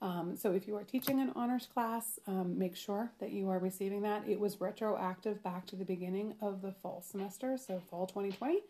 Um, 0.02 0.36
so 0.36 0.52
if 0.52 0.66
you 0.66 0.76
are 0.76 0.84
teaching 0.84 1.20
an 1.20 1.32
honors 1.36 1.66
class, 1.66 2.18
um, 2.26 2.58
make 2.58 2.74
sure 2.74 3.10
that 3.18 3.32
you 3.32 3.50
are 3.50 3.58
receiving 3.58 4.00
that. 4.02 4.26
It 4.26 4.40
was 4.40 4.60
retroactive 4.60 5.42
back 5.42 5.66
to 5.66 5.76
the 5.76 5.84
beginning 5.84 6.34
of 6.40 6.62
the 6.62 6.72
fall 6.72 7.02
semester, 7.02 7.58
so 7.58 7.82
fall 7.90 8.06
2020, 8.06 8.60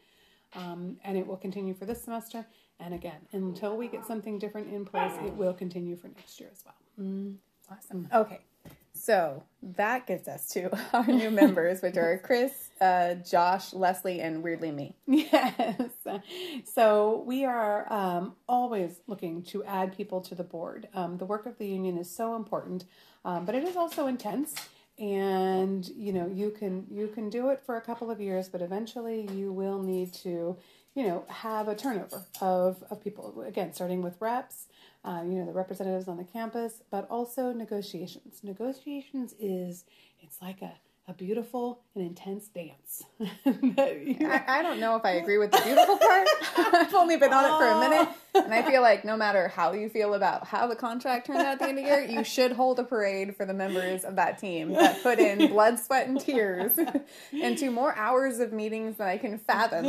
um, 0.57 0.96
and 1.05 1.16
it 1.16 1.27
will 1.27 1.37
continue 1.37 1.74
for 1.74 1.85
this 1.85 2.03
semester. 2.03 2.46
And 2.81 2.95
again, 2.95 3.21
until 3.33 3.77
we 3.77 3.88
get 3.88 4.07
something 4.07 4.38
different 4.38 4.73
in 4.73 4.85
place, 4.85 5.12
it 5.25 5.35
will 5.35 5.55
continue 5.55 5.97
for 5.97 6.09
next 6.09 6.40
year 6.40 6.51
as 6.53 6.64
well. 6.64 6.75
Awesome. 7.71 8.09
Okay. 8.12 8.40
So 8.93 9.43
that 9.62 10.07
gets 10.07 10.29
us 10.29 10.49
to 10.49 10.71
our 10.93 11.07
new 11.07 11.31
members, 11.31 11.81
which 11.81 11.97
are 11.97 12.19
Chris, 12.19 12.69
uh, 12.81 13.14
Josh, 13.14 13.73
Leslie, 13.73 14.21
and 14.21 14.43
weirdly 14.43 14.71
me. 14.73 14.95
Yes. 15.07 15.90
So 16.64 17.23
we 17.27 17.45
are 17.45 17.90
um, 17.93 18.35
always 18.49 19.01
looking 19.07 19.43
to 19.45 19.64
add 19.64 19.97
people 19.97 20.21
to 20.23 20.35
the 20.35 20.45
board. 20.45 20.88
Um, 20.93 21.19
the 21.19 21.25
work 21.25 21.47
of 21.47 21.57
the 21.59 21.66
union 21.66 21.97
is 21.99 22.14
so 22.14 22.37
important, 22.37 22.85
um, 23.25 23.45
but 23.45 23.55
it 23.55 23.64
is 23.64 23.77
also 23.77 24.07
intense. 24.07 24.55
And 24.99 25.88
you 25.88 26.12
know, 26.12 26.27
you 26.27 26.51
can 26.51 26.87
you 26.90 27.09
can 27.09 27.31
do 27.31 27.49
it 27.51 27.62
for 27.64 27.77
a 27.77 27.81
couple 27.81 28.11
of 28.11 28.21
years, 28.21 28.49
but 28.49 28.61
eventually 28.61 29.31
you 29.33 29.51
will 29.53 29.83
need 29.83 30.12
to, 30.14 30.59
you 31.00 31.08
know, 31.08 31.24
have 31.28 31.66
a 31.66 31.74
turnover 31.74 32.26
of 32.42 32.84
of 32.90 33.02
people. 33.02 33.42
Again, 33.46 33.72
starting 33.72 34.02
with 34.02 34.20
reps, 34.20 34.66
uh, 35.02 35.22
you 35.24 35.38
know, 35.38 35.46
the 35.46 35.52
representatives 35.52 36.08
on 36.08 36.18
the 36.18 36.24
campus, 36.24 36.82
but 36.90 37.08
also 37.08 37.54
negotiations. 37.54 38.40
Negotiations 38.42 39.34
is 39.40 39.84
it's 40.20 40.42
like 40.42 40.60
a 40.60 40.72
a 41.08 41.14
beautiful 41.14 41.80
and 41.94 42.06
intense 42.06 42.48
dance. 42.48 43.02
I, 43.20 44.44
I 44.46 44.62
don't 44.62 44.78
know 44.78 44.94
if 44.94 45.04
I 45.04 45.12
agree 45.12 45.38
with 45.38 45.50
the 45.50 45.60
beautiful 45.64 45.96
part. 45.96 46.28
I've 46.56 46.94
only 46.94 47.16
been 47.16 47.32
on 47.32 47.44
it 47.44 47.58
for 47.58 47.66
a 47.66 47.80
minute, 47.80 48.08
and 48.34 48.54
I 48.54 48.62
feel 48.62 48.80
like 48.80 49.04
no 49.04 49.16
matter 49.16 49.48
how 49.48 49.72
you 49.72 49.88
feel 49.88 50.14
about 50.14 50.46
how 50.46 50.68
the 50.68 50.76
contract 50.76 51.26
turned 51.26 51.40
out 51.40 51.54
at 51.54 51.58
the 51.58 51.68
end 51.68 51.78
of 51.78 51.84
the 51.84 51.90
year, 51.90 52.04
you 52.04 52.22
should 52.22 52.52
hold 52.52 52.78
a 52.78 52.84
parade 52.84 53.34
for 53.34 53.44
the 53.44 53.54
members 53.54 54.04
of 54.04 54.16
that 54.16 54.38
team 54.38 54.72
that 54.74 55.02
put 55.02 55.18
in 55.18 55.48
blood, 55.48 55.80
sweat, 55.80 56.06
and 56.06 56.20
tears 56.20 56.78
into 57.32 57.70
more 57.72 57.94
hours 57.96 58.38
of 58.38 58.52
meetings 58.52 58.98
than 58.98 59.08
I 59.08 59.16
can 59.16 59.38
fathom. 59.38 59.86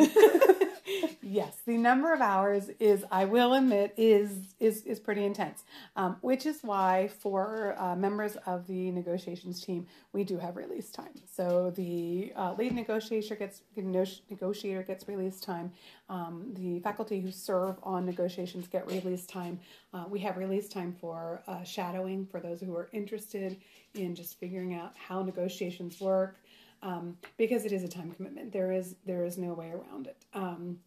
Yes, 1.33 1.61
the 1.65 1.77
number 1.77 2.11
of 2.11 2.19
hours 2.19 2.67
is, 2.77 3.05
I 3.09 3.23
will 3.23 3.53
admit, 3.53 3.93
is 3.95 4.53
is 4.59 4.83
is 4.83 4.99
pretty 4.99 5.23
intense. 5.23 5.63
Um, 5.95 6.17
which 6.19 6.45
is 6.45 6.59
why 6.61 7.07
for 7.07 7.73
uh, 7.77 7.95
members 7.95 8.35
of 8.45 8.67
the 8.67 8.91
negotiations 8.91 9.63
team, 9.63 9.87
we 10.11 10.25
do 10.25 10.37
have 10.39 10.57
release 10.57 10.91
time. 10.91 11.13
So 11.33 11.71
the 11.73 12.33
uh, 12.35 12.55
lead 12.57 12.73
negotiator 12.73 13.35
gets 13.35 13.61
negotiator 13.77 14.83
gets 14.83 15.07
release 15.07 15.39
time. 15.39 15.71
Um, 16.09 16.51
the 16.53 16.81
faculty 16.81 17.21
who 17.21 17.31
serve 17.31 17.77
on 17.81 18.05
negotiations 18.05 18.67
get 18.67 18.85
release 18.87 19.25
time. 19.25 19.57
Uh, 19.93 20.03
we 20.09 20.19
have 20.19 20.35
release 20.35 20.67
time 20.67 20.93
for 20.99 21.43
uh, 21.47 21.63
shadowing 21.63 22.25
for 22.25 22.41
those 22.41 22.59
who 22.59 22.75
are 22.75 22.89
interested 22.91 23.55
in 23.93 24.15
just 24.15 24.37
figuring 24.37 24.73
out 24.73 24.97
how 24.97 25.23
negotiations 25.23 26.01
work. 26.01 26.41
Um, 26.83 27.15
because 27.37 27.63
it 27.63 27.71
is 27.71 27.83
a 27.83 27.87
time 27.87 28.11
commitment. 28.11 28.51
There 28.51 28.73
is 28.73 28.95
there 29.05 29.23
is 29.23 29.37
no 29.37 29.53
way 29.53 29.69
around 29.69 30.07
it. 30.07 30.25
Um, 30.33 30.79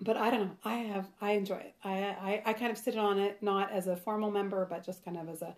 but 0.00 0.16
I 0.16 0.30
don't 0.30 0.40
know. 0.40 0.56
I 0.64 0.74
have 0.76 1.06
I 1.20 1.32
enjoy 1.32 1.56
it. 1.56 1.74
I, 1.82 1.92
I 1.92 2.42
I 2.46 2.52
kind 2.52 2.72
of 2.72 2.78
sit 2.78 2.96
on 2.96 3.18
it 3.18 3.42
not 3.42 3.72
as 3.72 3.86
a 3.86 3.96
formal 3.96 4.30
member, 4.30 4.66
but 4.68 4.84
just 4.84 5.04
kind 5.04 5.16
of 5.16 5.28
as 5.28 5.42
a 5.42 5.54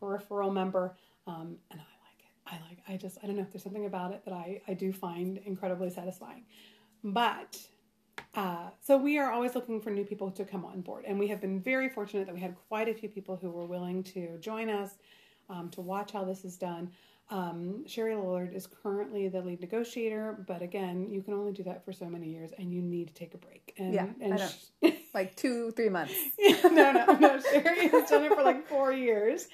peripheral 0.00 0.50
member, 0.50 0.96
um, 1.26 1.56
and 1.70 1.80
I 1.80 1.84
like 2.04 2.20
it. 2.20 2.30
I 2.46 2.68
like. 2.68 2.78
I 2.88 2.96
just 2.96 3.18
I 3.22 3.26
don't 3.26 3.36
know. 3.36 3.42
If 3.42 3.52
there's 3.52 3.62
something 3.62 3.86
about 3.86 4.12
it 4.12 4.24
that 4.24 4.34
I 4.34 4.60
I 4.68 4.74
do 4.74 4.92
find 4.92 5.38
incredibly 5.44 5.90
satisfying. 5.90 6.44
But 7.02 7.58
uh, 8.34 8.70
so 8.80 8.96
we 8.96 9.18
are 9.18 9.30
always 9.30 9.54
looking 9.54 9.80
for 9.80 9.90
new 9.90 10.04
people 10.04 10.30
to 10.30 10.44
come 10.44 10.64
on 10.64 10.80
board, 10.80 11.04
and 11.06 11.18
we 11.18 11.28
have 11.28 11.40
been 11.40 11.60
very 11.60 11.88
fortunate 11.88 12.26
that 12.26 12.34
we 12.34 12.40
had 12.40 12.54
quite 12.68 12.88
a 12.88 12.94
few 12.94 13.08
people 13.08 13.36
who 13.36 13.50
were 13.50 13.66
willing 13.66 14.02
to 14.04 14.38
join 14.38 14.68
us 14.70 14.98
um, 15.48 15.68
to 15.70 15.80
watch 15.80 16.12
how 16.12 16.24
this 16.24 16.44
is 16.44 16.56
done. 16.56 16.90
Um, 17.30 17.86
Sherry 17.86 18.14
Lillard 18.14 18.54
is 18.54 18.66
currently 18.66 19.28
the 19.28 19.40
lead 19.40 19.60
negotiator, 19.60 20.44
but 20.46 20.60
again, 20.62 21.08
you 21.10 21.22
can 21.22 21.32
only 21.34 21.52
do 21.52 21.62
that 21.64 21.84
for 21.84 21.92
so 21.92 22.04
many 22.06 22.28
years, 22.28 22.50
and 22.58 22.72
you 22.72 22.82
need 22.82 23.08
to 23.08 23.14
take 23.14 23.34
a 23.34 23.38
break. 23.38 23.74
And, 23.78 23.94
Yeah, 23.94 24.06
and 24.20 24.34
I 24.34 24.36
know. 24.36 24.48
sh- 24.48 24.90
Like 25.14 25.36
two, 25.36 25.70
three 25.70 25.88
months. 25.88 26.12
no, 26.64 26.90
no, 26.92 27.06
no. 27.20 27.40
Sherry 27.40 27.86
has 27.88 28.10
done 28.10 28.24
it 28.24 28.34
for 28.34 28.42
like 28.42 28.66
four 28.68 28.92
years. 28.92 29.46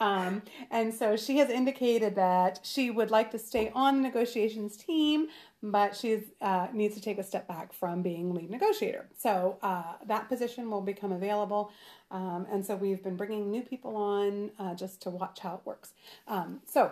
Um, 0.00 0.40
and 0.70 0.92
so 0.92 1.16
she 1.16 1.36
has 1.36 1.50
indicated 1.50 2.14
that 2.16 2.60
she 2.62 2.90
would 2.90 3.10
like 3.10 3.30
to 3.32 3.38
stay 3.38 3.70
on 3.74 3.96
the 3.96 4.02
negotiations 4.08 4.76
team, 4.76 5.26
but 5.62 5.94
she 5.94 6.20
uh, 6.40 6.66
needs 6.72 6.94
to 6.94 7.00
take 7.00 7.18
a 7.18 7.22
step 7.22 7.46
back 7.46 7.72
from 7.72 8.02
being 8.02 8.34
lead 8.34 8.50
negotiator. 8.50 9.06
So 9.16 9.58
uh, 9.62 9.94
that 10.06 10.28
position 10.28 10.70
will 10.70 10.80
become 10.80 11.12
available. 11.12 11.70
Um, 12.10 12.46
and 12.50 12.64
so 12.66 12.74
we've 12.74 13.02
been 13.02 13.16
bringing 13.16 13.50
new 13.50 13.62
people 13.62 13.96
on 13.96 14.50
uh, 14.58 14.74
just 14.74 15.00
to 15.02 15.10
watch 15.10 15.38
how 15.40 15.54
it 15.54 15.60
works. 15.64 15.92
Um, 16.26 16.60
so 16.66 16.90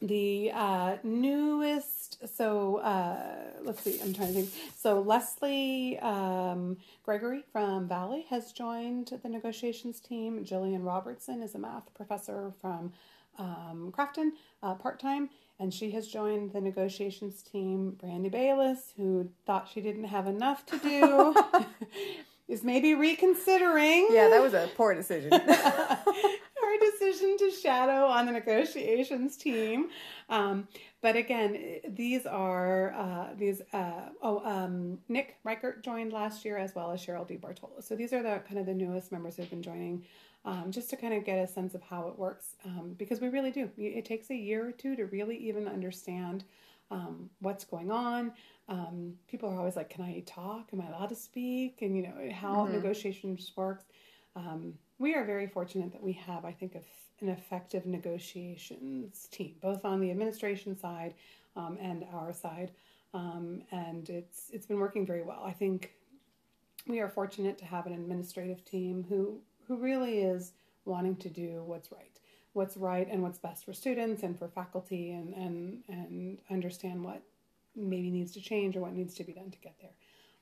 the 0.00 0.52
uh, 0.54 0.96
newest, 1.02 2.28
so 2.36 2.76
uh, 2.76 3.18
let's 3.62 3.82
see, 3.82 4.00
I'm 4.00 4.14
trying 4.14 4.28
to 4.28 4.34
think. 4.34 4.50
So 4.76 5.00
Leslie 5.00 5.98
um, 5.98 6.76
Gregory 7.04 7.42
from 7.52 7.88
Valley 7.88 8.26
has 8.30 8.52
joined 8.52 9.18
the 9.22 9.28
negotiations 9.28 9.98
team. 9.98 10.44
Jillian 10.44 10.84
Robertson 10.84 11.42
is 11.42 11.54
a 11.54 11.58
math 11.58 11.92
professor 11.94 12.52
from 12.60 12.92
um, 13.38 13.92
Crafton 13.96 14.32
uh, 14.62 14.74
part 14.74 15.00
time, 15.00 15.30
and 15.58 15.72
she 15.72 15.90
has 15.92 16.08
joined 16.08 16.52
the 16.52 16.60
negotiations 16.60 17.42
team. 17.42 17.92
Brandy 17.92 18.28
Bayless, 18.28 18.92
who 18.96 19.30
thought 19.46 19.68
she 19.72 19.80
didn't 19.80 20.04
have 20.04 20.26
enough 20.26 20.64
to 20.66 20.78
do, 20.78 21.34
is 22.48 22.62
maybe 22.62 22.94
reconsidering. 22.94 24.08
Yeah, 24.10 24.28
that 24.28 24.42
was 24.42 24.54
a 24.54 24.70
poor 24.76 24.94
decision. 24.94 25.32
her 26.68 26.90
decision 26.90 27.36
to 27.38 27.50
shadow 27.50 28.06
on 28.06 28.26
the 28.26 28.32
negotiations 28.32 29.36
team. 29.36 29.88
Um, 30.28 30.68
but 31.00 31.16
again, 31.16 31.80
these 31.88 32.26
are 32.26 32.92
uh, 32.94 33.34
these. 33.36 33.62
Uh, 33.72 34.10
oh, 34.22 34.44
um, 34.44 34.98
Nick 35.08 35.36
Reichert 35.44 35.82
joined 35.82 36.12
last 36.12 36.44
year 36.44 36.58
as 36.58 36.74
well 36.74 36.90
as 36.90 37.04
Cheryl 37.04 37.26
D. 37.26 37.36
Bartolo. 37.36 37.80
So 37.80 37.94
these 37.94 38.12
are 38.12 38.22
the 38.22 38.42
kind 38.46 38.58
of 38.58 38.66
the 38.66 38.74
newest 38.74 39.12
members 39.12 39.36
who've 39.36 39.48
been 39.48 39.62
joining, 39.62 40.04
um, 40.44 40.70
just 40.70 40.90
to 40.90 40.96
kind 40.96 41.14
of 41.14 41.24
get 41.24 41.38
a 41.38 41.46
sense 41.46 41.74
of 41.74 41.82
how 41.82 42.08
it 42.08 42.18
works. 42.18 42.56
Um, 42.64 42.94
because 42.96 43.20
we 43.20 43.28
really 43.28 43.50
do. 43.50 43.70
It 43.76 44.04
takes 44.04 44.30
a 44.30 44.36
year 44.36 44.68
or 44.68 44.72
two 44.72 44.96
to 44.96 45.06
really 45.06 45.36
even 45.36 45.68
understand 45.68 46.44
um, 46.90 47.28
what's 47.40 47.64
going 47.64 47.90
on. 47.90 48.32
Um, 48.68 49.14
people 49.28 49.48
are 49.48 49.58
always 49.58 49.76
like, 49.76 49.90
"Can 49.90 50.04
I 50.04 50.22
talk? 50.26 50.68
Am 50.72 50.80
I 50.80 50.88
allowed 50.88 51.08
to 51.10 51.16
speak?" 51.16 51.82
And 51.82 51.96
you 51.96 52.02
know 52.02 52.32
how 52.32 52.64
mm-hmm. 52.64 52.74
negotiations 52.74 53.52
works. 53.56 53.84
Um, 54.36 54.74
we 54.98 55.14
are 55.14 55.24
very 55.24 55.46
fortunate 55.46 55.92
that 55.92 56.02
we 56.02 56.12
have, 56.12 56.44
I 56.44 56.52
think, 56.52 56.74
a, 56.74 56.80
an 57.20 57.28
effective 57.28 57.86
negotiations 57.86 59.28
team, 59.30 59.54
both 59.60 59.84
on 59.84 60.00
the 60.00 60.10
administration 60.10 60.78
side 60.78 61.14
um, 61.56 61.78
and 61.80 62.04
our 62.12 62.32
side, 62.32 62.72
um, 63.14 63.62
and 63.70 64.08
it's 64.08 64.50
it's 64.52 64.66
been 64.66 64.78
working 64.78 65.06
very 65.06 65.22
well. 65.22 65.42
I 65.44 65.52
think 65.52 65.92
we 66.86 67.00
are 67.00 67.08
fortunate 67.08 67.58
to 67.58 67.64
have 67.64 67.86
an 67.86 67.92
administrative 67.92 68.64
team 68.64 69.04
who 69.08 69.40
who 69.68 69.76
really 69.76 70.20
is 70.20 70.52
wanting 70.84 71.16
to 71.16 71.28
do 71.28 71.62
what's 71.66 71.92
right, 71.92 72.18
what's 72.54 72.76
right, 72.76 73.06
and 73.10 73.22
what's 73.22 73.38
best 73.38 73.64
for 73.64 73.72
students 73.72 74.22
and 74.22 74.36
for 74.38 74.48
faculty, 74.48 75.12
and 75.12 75.34
and 75.34 75.82
and 75.88 76.38
understand 76.50 77.04
what 77.04 77.22
maybe 77.76 78.10
needs 78.10 78.32
to 78.32 78.40
change 78.40 78.76
or 78.76 78.80
what 78.80 78.94
needs 78.94 79.14
to 79.14 79.24
be 79.24 79.32
done 79.32 79.50
to 79.50 79.58
get 79.58 79.76
there. 79.80 79.92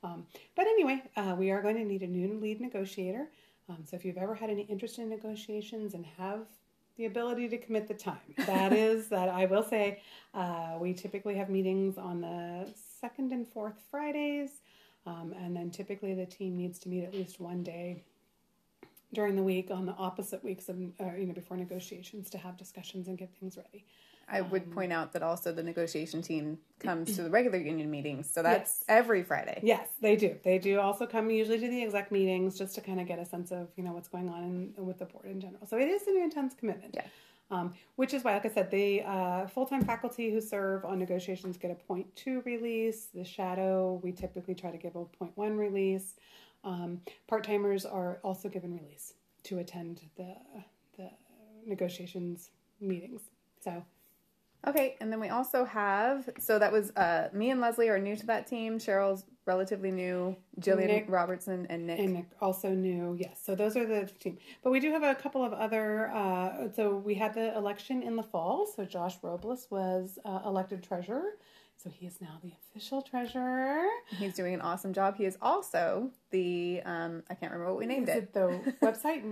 Um, 0.03 0.27
but 0.55 0.67
anyway, 0.67 1.03
uh, 1.17 1.35
we 1.39 1.51
are 1.51 1.61
going 1.61 1.77
to 1.77 1.85
need 1.85 2.03
a 2.03 2.07
new 2.07 2.39
lead 2.39 2.61
negotiator. 2.61 3.29
Um, 3.69 3.79
so 3.85 3.97
if 3.97 4.05
you've 4.05 4.17
ever 4.17 4.35
had 4.35 4.49
any 4.51 4.63
interest 4.63 4.99
in 4.99 5.09
negotiations 5.09 5.95
and 5.95 6.07
have 6.17 6.47
the 6.97 7.07
ability 7.07 7.49
to 7.49 7.59
commit 7.59 7.89
the 7.89 7.95
time, 7.95 8.35
that 8.47 8.73
is 8.89 9.09
that 9.09 9.29
I 9.29 9.47
will 9.47 9.65
say 9.65 10.01
uh, 10.33 10.77
we 10.81 10.95
typically 10.95 11.35
have 11.35 11.51
meetings 11.51 11.99
on 11.99 12.21
the 12.21 12.73
second 13.01 13.33
and 13.33 13.47
fourth 13.47 13.83
Fridays, 13.91 14.63
um, 15.07 15.35
and 15.39 15.57
then 15.57 15.71
typically 15.71 16.15
the 16.15 16.27
team 16.27 16.57
needs 16.57 16.79
to 16.81 16.89
meet 16.89 17.05
at 17.05 17.13
least 17.13 17.41
one 17.41 17.63
day 17.63 18.03
during 19.13 19.37
the 19.37 19.43
week 19.43 19.71
on 19.71 19.87
the 19.87 19.95
opposite 19.95 20.43
weeks 20.43 20.69
of 20.69 20.77
uh, 21.01 21.15
you 21.19 21.27
know 21.27 21.35
before 21.35 21.57
negotiations 21.57 22.31
to 22.31 22.39
have 22.39 22.57
discussions 22.57 23.09
and 23.09 23.19
get 23.19 23.31
things 23.39 23.57
ready. 23.57 23.85
I 24.29 24.41
would 24.41 24.65
um, 24.65 24.71
point 24.71 24.93
out 24.93 25.13
that 25.13 25.23
also 25.23 25.53
the 25.53 25.63
negotiation 25.63 26.21
team 26.21 26.59
comes 26.81 27.15
to 27.17 27.23
the 27.23 27.31
regular 27.31 27.59
union 27.59 27.91
meetings, 27.91 28.29
so 28.33 28.43
that's 28.43 28.79
yes. 28.81 28.85
every 28.89 29.23
Friday. 29.23 29.61
Yes, 29.63 29.89
they 30.01 30.17
do. 30.17 30.37
They 30.43 30.59
do 30.59 30.81
also 30.81 31.07
come 31.07 31.31
usually 31.31 31.61
to 31.61 31.69
the 31.69 31.83
exec 31.85 32.11
meetings 32.11 32.59
just 32.59 32.75
to 32.75 32.81
kind 32.81 33.01
of 33.01 33.07
get 33.07 33.19
a 33.19 33.25
sense 33.25 33.53
of 33.53 33.69
you 33.77 33.85
know 33.85 33.93
what's 33.93 34.09
going 34.09 34.29
on 34.29 34.73
in, 34.77 34.85
with 34.85 34.99
the 34.99 35.05
board 35.07 35.27
in 35.27 35.41
general. 35.41 35.67
So 35.67 35.79
it 35.79 35.89
is 35.89 36.07
an 36.07 36.17
intense 36.17 36.55
commitment. 36.55 36.95
Yeah. 36.95 37.05
Um, 37.49 37.75
which 37.95 38.13
is 38.13 38.25
why, 38.25 38.33
like 38.33 38.45
I 38.45 38.49
said, 38.49 38.73
the 38.73 39.03
uh, 39.03 39.47
full 39.47 39.67
time 39.67 39.85
faculty 39.85 40.33
who 40.33 40.41
serve 40.41 40.85
on 40.85 40.99
negotiations 40.99 41.57
get 41.57 41.71
a 41.71 41.77
point 41.77 42.07
two 42.17 42.43
release. 42.45 43.07
The 43.15 43.25
shadow, 43.25 44.01
we 44.03 44.11
typically 44.11 44.57
try 44.57 44.73
to 44.73 44.79
give 44.79 44.97
a 44.97 45.05
point 45.05 45.31
one 45.37 45.57
release. 45.57 46.15
Um, 46.67 47.01
Part 47.29 47.45
timers 47.45 47.87
are 47.87 48.19
also 48.23 48.49
given 48.51 48.75
release 48.75 49.15
to 49.45 49.59
attend 49.61 50.03
the 50.17 50.35
the 50.99 51.11
negotiations 51.65 52.51
meetings. 52.81 53.23
So 53.65 53.83
Okay, 54.67 54.97
and 55.01 55.13
then 55.13 55.21
we 55.21 55.29
also 55.29 55.65
have 55.65 56.29
so 56.39 56.59
that 56.59 56.73
was 56.73 56.91
uh, 56.97 57.29
me 57.33 57.51
and 57.51 57.61
Leslie 57.61 57.89
are 57.89 58.01
new 58.01 58.17
to 58.17 58.27
that 58.27 58.49
team. 58.49 58.79
Cheryl's 58.79 59.25
relatively 59.45 59.93
new. 59.93 60.37
Jillian 60.61 60.89
Nick, 60.89 61.05
Robertson 61.09 61.69
and 61.71 61.87
Nick. 61.87 62.01
And 62.01 62.15
Nick 62.15 62.27
also 62.41 62.71
new. 62.71 63.17
Yes, 63.19 63.41
so 63.45 63.55
those 63.55 63.77
are 63.77 63.87
the 63.87 64.11
team. 64.19 64.39
But 64.65 64.71
we 64.71 64.81
do 64.81 64.91
have 64.91 65.05
a 65.05 65.15
couple 65.15 65.45
of 65.45 65.53
other. 65.53 66.11
Uh, 66.11 66.69
so 66.75 66.97
we 66.97 67.15
had 67.15 67.33
the 67.33 67.57
election 67.57 68.03
in 68.03 68.17
the 68.17 68.25
fall. 68.25 68.67
So 68.67 68.85
Josh 68.85 69.17
Robles 69.23 69.69
was 69.71 70.19
uh, 70.25 70.41
elected 70.45 70.83
treasurer. 70.83 71.37
So 71.83 71.91
he 71.91 72.07
is 72.07 72.21
now 72.21 72.39
the 72.43 72.53
official 72.53 73.03
treasurer. 73.03 73.85
He's 74.19 74.35
doing 74.35 74.55
an 74.55 74.61
awesome 74.61 74.93
job. 74.93 75.17
He 75.17 75.25
is 75.25 75.37
also 75.41 76.11
the 76.31 76.81
um, 76.85 77.23
I 77.31 77.35
can't 77.35 77.53
remember 77.53 77.73
what 77.73 77.79
we 77.79 77.87
named 77.87 78.09
is 78.09 78.17
it. 78.17 78.23
it 78.23 78.35
the 78.35 78.75
website 78.83 79.23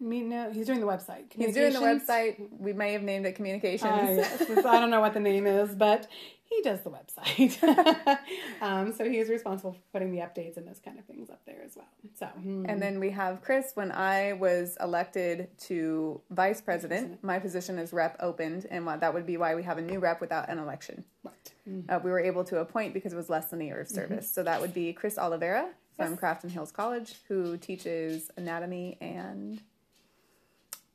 me 0.00 0.22
no, 0.22 0.50
he's 0.50 0.66
doing 0.66 0.80
the 0.80 0.86
website. 0.86 1.32
He's 1.32 1.54
doing 1.54 1.72
the 1.72 1.78
website. 1.78 2.36
We 2.58 2.72
may 2.72 2.92
have 2.92 3.02
named 3.02 3.26
it 3.26 3.36
communications. 3.36 3.84
Uh, 3.84 4.14
yes. 4.16 4.64
I 4.64 4.80
don't 4.80 4.90
know 4.90 5.00
what 5.00 5.14
the 5.14 5.20
name 5.20 5.46
is, 5.46 5.74
but 5.74 6.08
he 6.44 6.62
does 6.62 6.80
the 6.82 6.90
website. 6.90 8.18
um, 8.60 8.92
so 8.92 9.08
he 9.08 9.18
is 9.18 9.28
responsible 9.28 9.72
for 9.72 9.80
putting 9.92 10.12
the 10.12 10.18
updates 10.18 10.56
and 10.56 10.66
those 10.66 10.78
kind 10.78 10.98
of 10.98 11.04
things 11.04 11.30
up 11.30 11.40
there 11.46 11.62
as 11.64 11.76
well. 11.76 11.88
So, 12.18 12.26
hmm. 12.26 12.66
and 12.68 12.80
then 12.80 13.00
we 13.00 13.10
have 13.10 13.42
Chris. 13.42 13.72
When 13.74 13.90
I 13.90 14.34
was 14.34 14.76
elected 14.80 15.48
to 15.62 16.20
vice 16.30 16.60
president, 16.60 17.22
my 17.22 17.38
position 17.38 17.78
as 17.78 17.92
rep 17.92 18.16
opened, 18.20 18.66
and 18.70 18.86
that 18.86 19.14
would 19.14 19.26
be 19.26 19.36
why 19.36 19.54
we 19.54 19.62
have 19.62 19.78
a 19.78 19.82
new 19.82 19.98
rep 19.98 20.20
without 20.20 20.48
an 20.48 20.58
election. 20.58 21.04
Right. 21.22 21.52
Mm-hmm. 21.68 21.90
Uh, 21.90 21.98
we 22.04 22.10
were 22.10 22.20
able 22.20 22.44
to 22.44 22.58
appoint 22.58 22.94
because 22.94 23.12
it 23.12 23.16
was 23.16 23.30
less 23.30 23.50
than 23.50 23.60
a 23.60 23.64
year 23.64 23.80
of 23.80 23.88
service. 23.88 24.26
Mm-hmm. 24.26 24.34
So 24.34 24.42
that 24.42 24.60
would 24.60 24.74
be 24.74 24.92
Chris 24.92 25.18
Oliveira 25.18 25.70
from 25.96 26.10
yes. 26.10 26.20
Crafton 26.20 26.50
Hills 26.50 26.72
College, 26.72 27.14
who 27.28 27.56
teaches 27.56 28.30
anatomy 28.36 28.98
and 29.00 29.60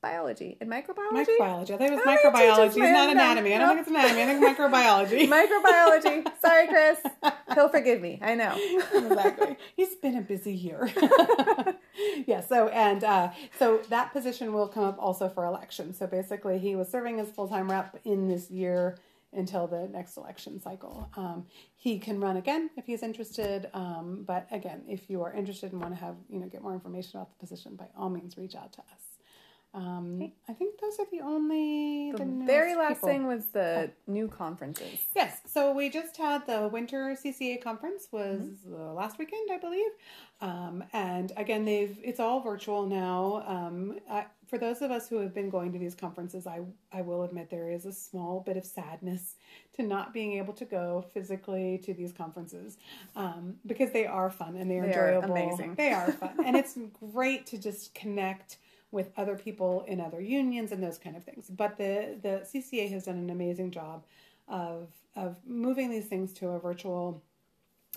biology 0.02 0.58
and 0.62 0.70
microbiology. 0.70 1.26
Microbiology. 1.40 1.72
I 1.72 1.78
think 1.78 1.92
it 1.92 1.96
was 1.96 2.06
microbiology. 2.06 2.68
It's 2.68 2.78
not 2.78 3.10
anatomy. 3.10 3.54
I 3.54 3.58
don't 3.60 3.70
think 3.70 3.80
it's 3.82 3.90
anatomy. 3.90 4.22
I 4.22 4.26
think 4.26 4.58
microbiology. 4.58 5.28
microbiology. 6.24 6.42
Sorry, 6.42 6.68
Chris. 6.68 7.00
He'll 7.54 7.70
forgive 7.70 8.02
me. 8.02 8.20
I 8.22 8.36
know. 8.36 8.56
exactly. 8.94 9.58
He's 9.76 9.96
been 9.96 10.18
a 10.18 10.22
busy 10.22 10.54
year. 10.54 10.90
yeah. 12.26 12.42
So 12.42 12.70
and 12.70 13.04
uh, 13.04 13.32
so 13.58 13.82
that 13.90 14.14
position 14.14 14.54
will 14.54 14.68
come 14.68 14.84
up 14.84 14.98
also 15.00 15.30
for 15.30 15.46
election. 15.46 15.94
So 15.94 16.08
basically, 16.08 16.60
he 16.60 16.76
was 16.76 16.90
serving 16.90 17.20
as 17.20 17.30
full 17.30 17.48
time 17.48 17.70
rep 17.70 18.00
in 18.06 18.28
this 18.28 18.50
year 18.50 18.98
until 19.34 19.68
the 19.68 19.88
next 19.88 20.18
election 20.18 20.60
cycle. 20.60 21.10
Um, 21.16 21.46
he 21.76 22.00
can 22.00 22.20
run 22.20 22.38
again 22.38 22.70
if 22.78 22.86
he's 22.86 23.04
interested. 23.04 23.70
Um, 23.74 24.24
but 24.26 24.48
again, 24.52 24.84
if 24.88 25.10
you 25.10 25.22
are 25.24 25.34
interested 25.34 25.72
and 25.72 25.82
want 25.82 25.94
to 25.94 26.00
have 26.00 26.16
you 26.30 26.40
know 26.40 26.48
get 26.48 26.62
more 26.62 26.74
information 26.74 27.20
about 27.20 27.32
the 27.32 27.46
position, 27.46 27.76
by 27.76 27.88
all 27.98 28.10
means, 28.10 28.38
reach 28.38 28.56
out 28.56 28.72
to 28.74 28.80
us. 28.80 29.09
Um, 29.72 30.16
okay. 30.16 30.34
I 30.48 30.54
think 30.54 30.80
those 30.80 31.00
are 31.00 31.06
the 31.12 31.22
only. 31.22 32.12
The, 32.12 32.26
the 32.26 32.46
very 32.46 32.76
last 32.76 32.96
people. 32.96 33.10
thing 33.10 33.28
was 33.28 33.46
the 33.48 33.92
oh. 33.92 34.12
new 34.12 34.28
conferences. 34.28 35.00
Yes, 35.16 35.42
so 35.46 35.74
we 35.74 35.90
just 35.90 36.18
had 36.18 36.48
the 36.48 36.68
winter 36.68 37.16
CCA 37.16 37.62
conference 37.62 38.08
was 38.12 38.42
mm-hmm. 38.42 38.96
last 38.96 39.20
weekend, 39.20 39.50
I 39.52 39.58
believe, 39.58 39.92
um, 40.42 40.84
and 40.92 41.32
again 41.38 41.66
they've 41.66 41.96
it's 42.04 42.20
all 42.20 42.40
virtual 42.40 42.88
now. 42.88 43.44
Um, 43.46 44.00
I, 44.10 44.26
for 44.48 44.58
those 44.58 44.82
of 44.82 44.90
us 44.90 45.08
who 45.08 45.18
have 45.18 45.36
been 45.36 45.52
going 45.52 45.72
to 45.74 45.78
these 45.78 45.94
conferences, 45.94 46.48
I 46.48 46.62
I 46.92 47.02
will 47.02 47.22
admit 47.22 47.52
there 47.52 47.70
is 47.70 47.86
a 47.86 47.94
small 47.94 48.42
bit 48.44 48.58
of 48.58 48.66
sadness 48.66 49.36
to 49.76 49.84
not 49.84 50.16
being 50.16 50.34
able 50.40 50.54
to 50.54 50.66
go 50.66 51.06
physically 51.14 51.80
to 51.84 51.94
these 51.94 52.12
conferences 52.12 52.78
um, 53.16 53.58
because 53.68 53.92
they 53.92 54.08
are 54.08 54.32
fun 54.32 54.56
and 54.56 54.70
they're 54.72 54.82
they 54.82 54.88
enjoyable. 54.88 55.32
Are 55.32 55.44
amazing. 55.44 55.76
They 55.76 55.94
are 55.94 56.12
fun, 56.12 56.44
and 56.44 56.56
it's 56.56 56.76
great 57.14 57.46
to 57.48 57.60
just 57.60 57.94
connect 57.94 58.58
with 58.92 59.12
other 59.18 59.36
people 59.36 59.84
in 59.88 60.02
other 60.02 60.22
unions 60.22 60.72
and 60.72 60.82
those 60.82 60.98
kind 60.98 61.16
of 61.16 61.24
things. 61.24 61.50
But 61.50 61.78
the 61.78 62.18
the 62.22 62.46
CCA 62.46 62.90
has 62.92 63.06
done 63.06 63.18
an 63.18 63.30
amazing 63.30 63.72
job 63.72 64.06
of 64.48 64.90
of 65.16 65.38
moving 65.46 65.90
these 65.90 66.06
things 66.06 66.34
to 66.34 66.50
a 66.50 66.60
virtual 66.60 67.24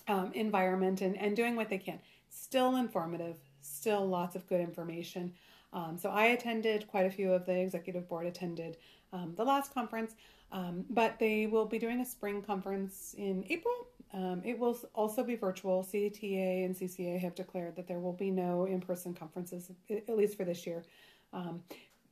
um, 0.09 0.33
environment 0.35 1.01
and, 1.01 1.17
and 1.17 1.37
doing 1.37 1.57
what 1.57 1.69
they 1.69 1.79
can. 1.79 1.99
Still 2.29 2.77
informative, 2.77 3.37
still 3.61 4.07
lots 4.07 4.37
of 4.37 4.47
good 4.49 4.61
information. 4.61 5.33
Um, 5.73 5.97
so 5.97 6.11
I 6.11 6.27
attended 6.27 6.87
quite 6.89 7.07
a 7.07 7.11
few 7.11 7.33
of 7.33 7.47
the 7.47 7.59
executive 7.59 8.09
board 8.09 8.27
attended 8.27 8.77
um, 9.13 9.35
the 9.37 9.45
last 9.45 9.73
conference, 9.73 10.15
um, 10.51 10.85
but 10.91 11.19
they 11.19 11.47
will 11.47 11.67
be 11.67 11.79
doing 11.79 12.01
a 12.01 12.07
spring 12.07 12.43
conference 12.43 13.15
in 13.17 13.45
April 13.49 13.87
um, 14.15 14.43
it 14.45 14.59
will 14.59 14.79
also 14.95 15.25
be 15.25 15.37
virtual. 15.37 15.83
CTA 15.83 16.65
and 16.65 16.77
CCA 16.77 17.19
have 17.21 17.35
declared 17.35 17.77
that 17.77 17.89
there 17.89 17.99
will 17.99 18.13
be 18.13 18.31
no 18.31 18.67
in 18.67 18.81
person 18.81 19.15
conferences, 19.15 19.71
at 19.91 20.17
least 20.17 20.37
for 20.37 20.45
this 20.45 20.67
year. 20.67 20.85
Um, 21.33 21.63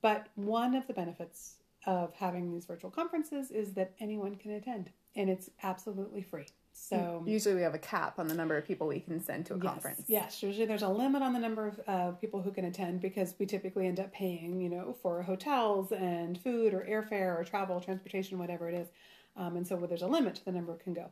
but 0.01 0.29
one 0.35 0.75
of 0.75 0.87
the 0.87 0.95
benefits 0.95 1.57
of 1.87 2.15
having 2.15 2.51
these 2.51 2.65
virtual 2.65 2.91
conferences 2.91 3.51
is 3.51 3.73
that 3.75 3.93
anyone 4.01 4.37
can 4.37 4.53
attend, 4.53 4.91
and 5.15 5.29
it's 5.29 5.51
absolutely 5.63 6.23
free. 6.23 6.47
So 6.73 7.23
usually 7.27 7.57
we 7.57 7.63
have 7.63 7.75
a 7.75 7.79
cap 7.79 8.19
on 8.19 8.29
the 8.29 8.35
number 8.35 8.57
of 8.57 8.65
people 8.65 8.87
we 8.87 9.01
can 9.01 9.23
send 9.23 9.45
to 9.47 9.55
a 9.55 9.57
yes, 9.57 9.67
conference. 9.67 10.05
Yes, 10.07 10.43
usually 10.43 10.65
there's 10.65 10.83
a 10.83 10.89
limit 10.89 11.21
on 11.21 11.35
the 11.35 11.39
number 11.39 11.67
of 11.67 11.81
uh, 11.87 12.11
people 12.13 12.41
who 12.41 12.51
can 12.51 12.65
attend 12.65 13.01
because 13.01 13.35
we 13.39 13.45
typically 13.45 13.87
end 13.87 14.01
up 14.01 14.13
paying, 14.13 14.61
you 14.61 14.71
know, 14.71 14.97
for 15.03 15.21
hotels 15.23 15.93
and 15.93 16.41
food 16.41 16.73
or 16.73 16.87
airfare 16.89 17.39
or 17.39 17.45
travel, 17.45 17.81
transportation, 17.81 18.39
whatever 18.39 18.69
it 18.71 18.75
is. 18.75 18.89
Um, 19.37 19.57
and 19.57 19.67
so 19.67 19.77
there's 19.89 20.03
a 20.03 20.07
limit 20.07 20.37
to 20.37 20.45
the 20.45 20.53
number 20.53 20.75
can 20.77 20.95
go 20.95 21.11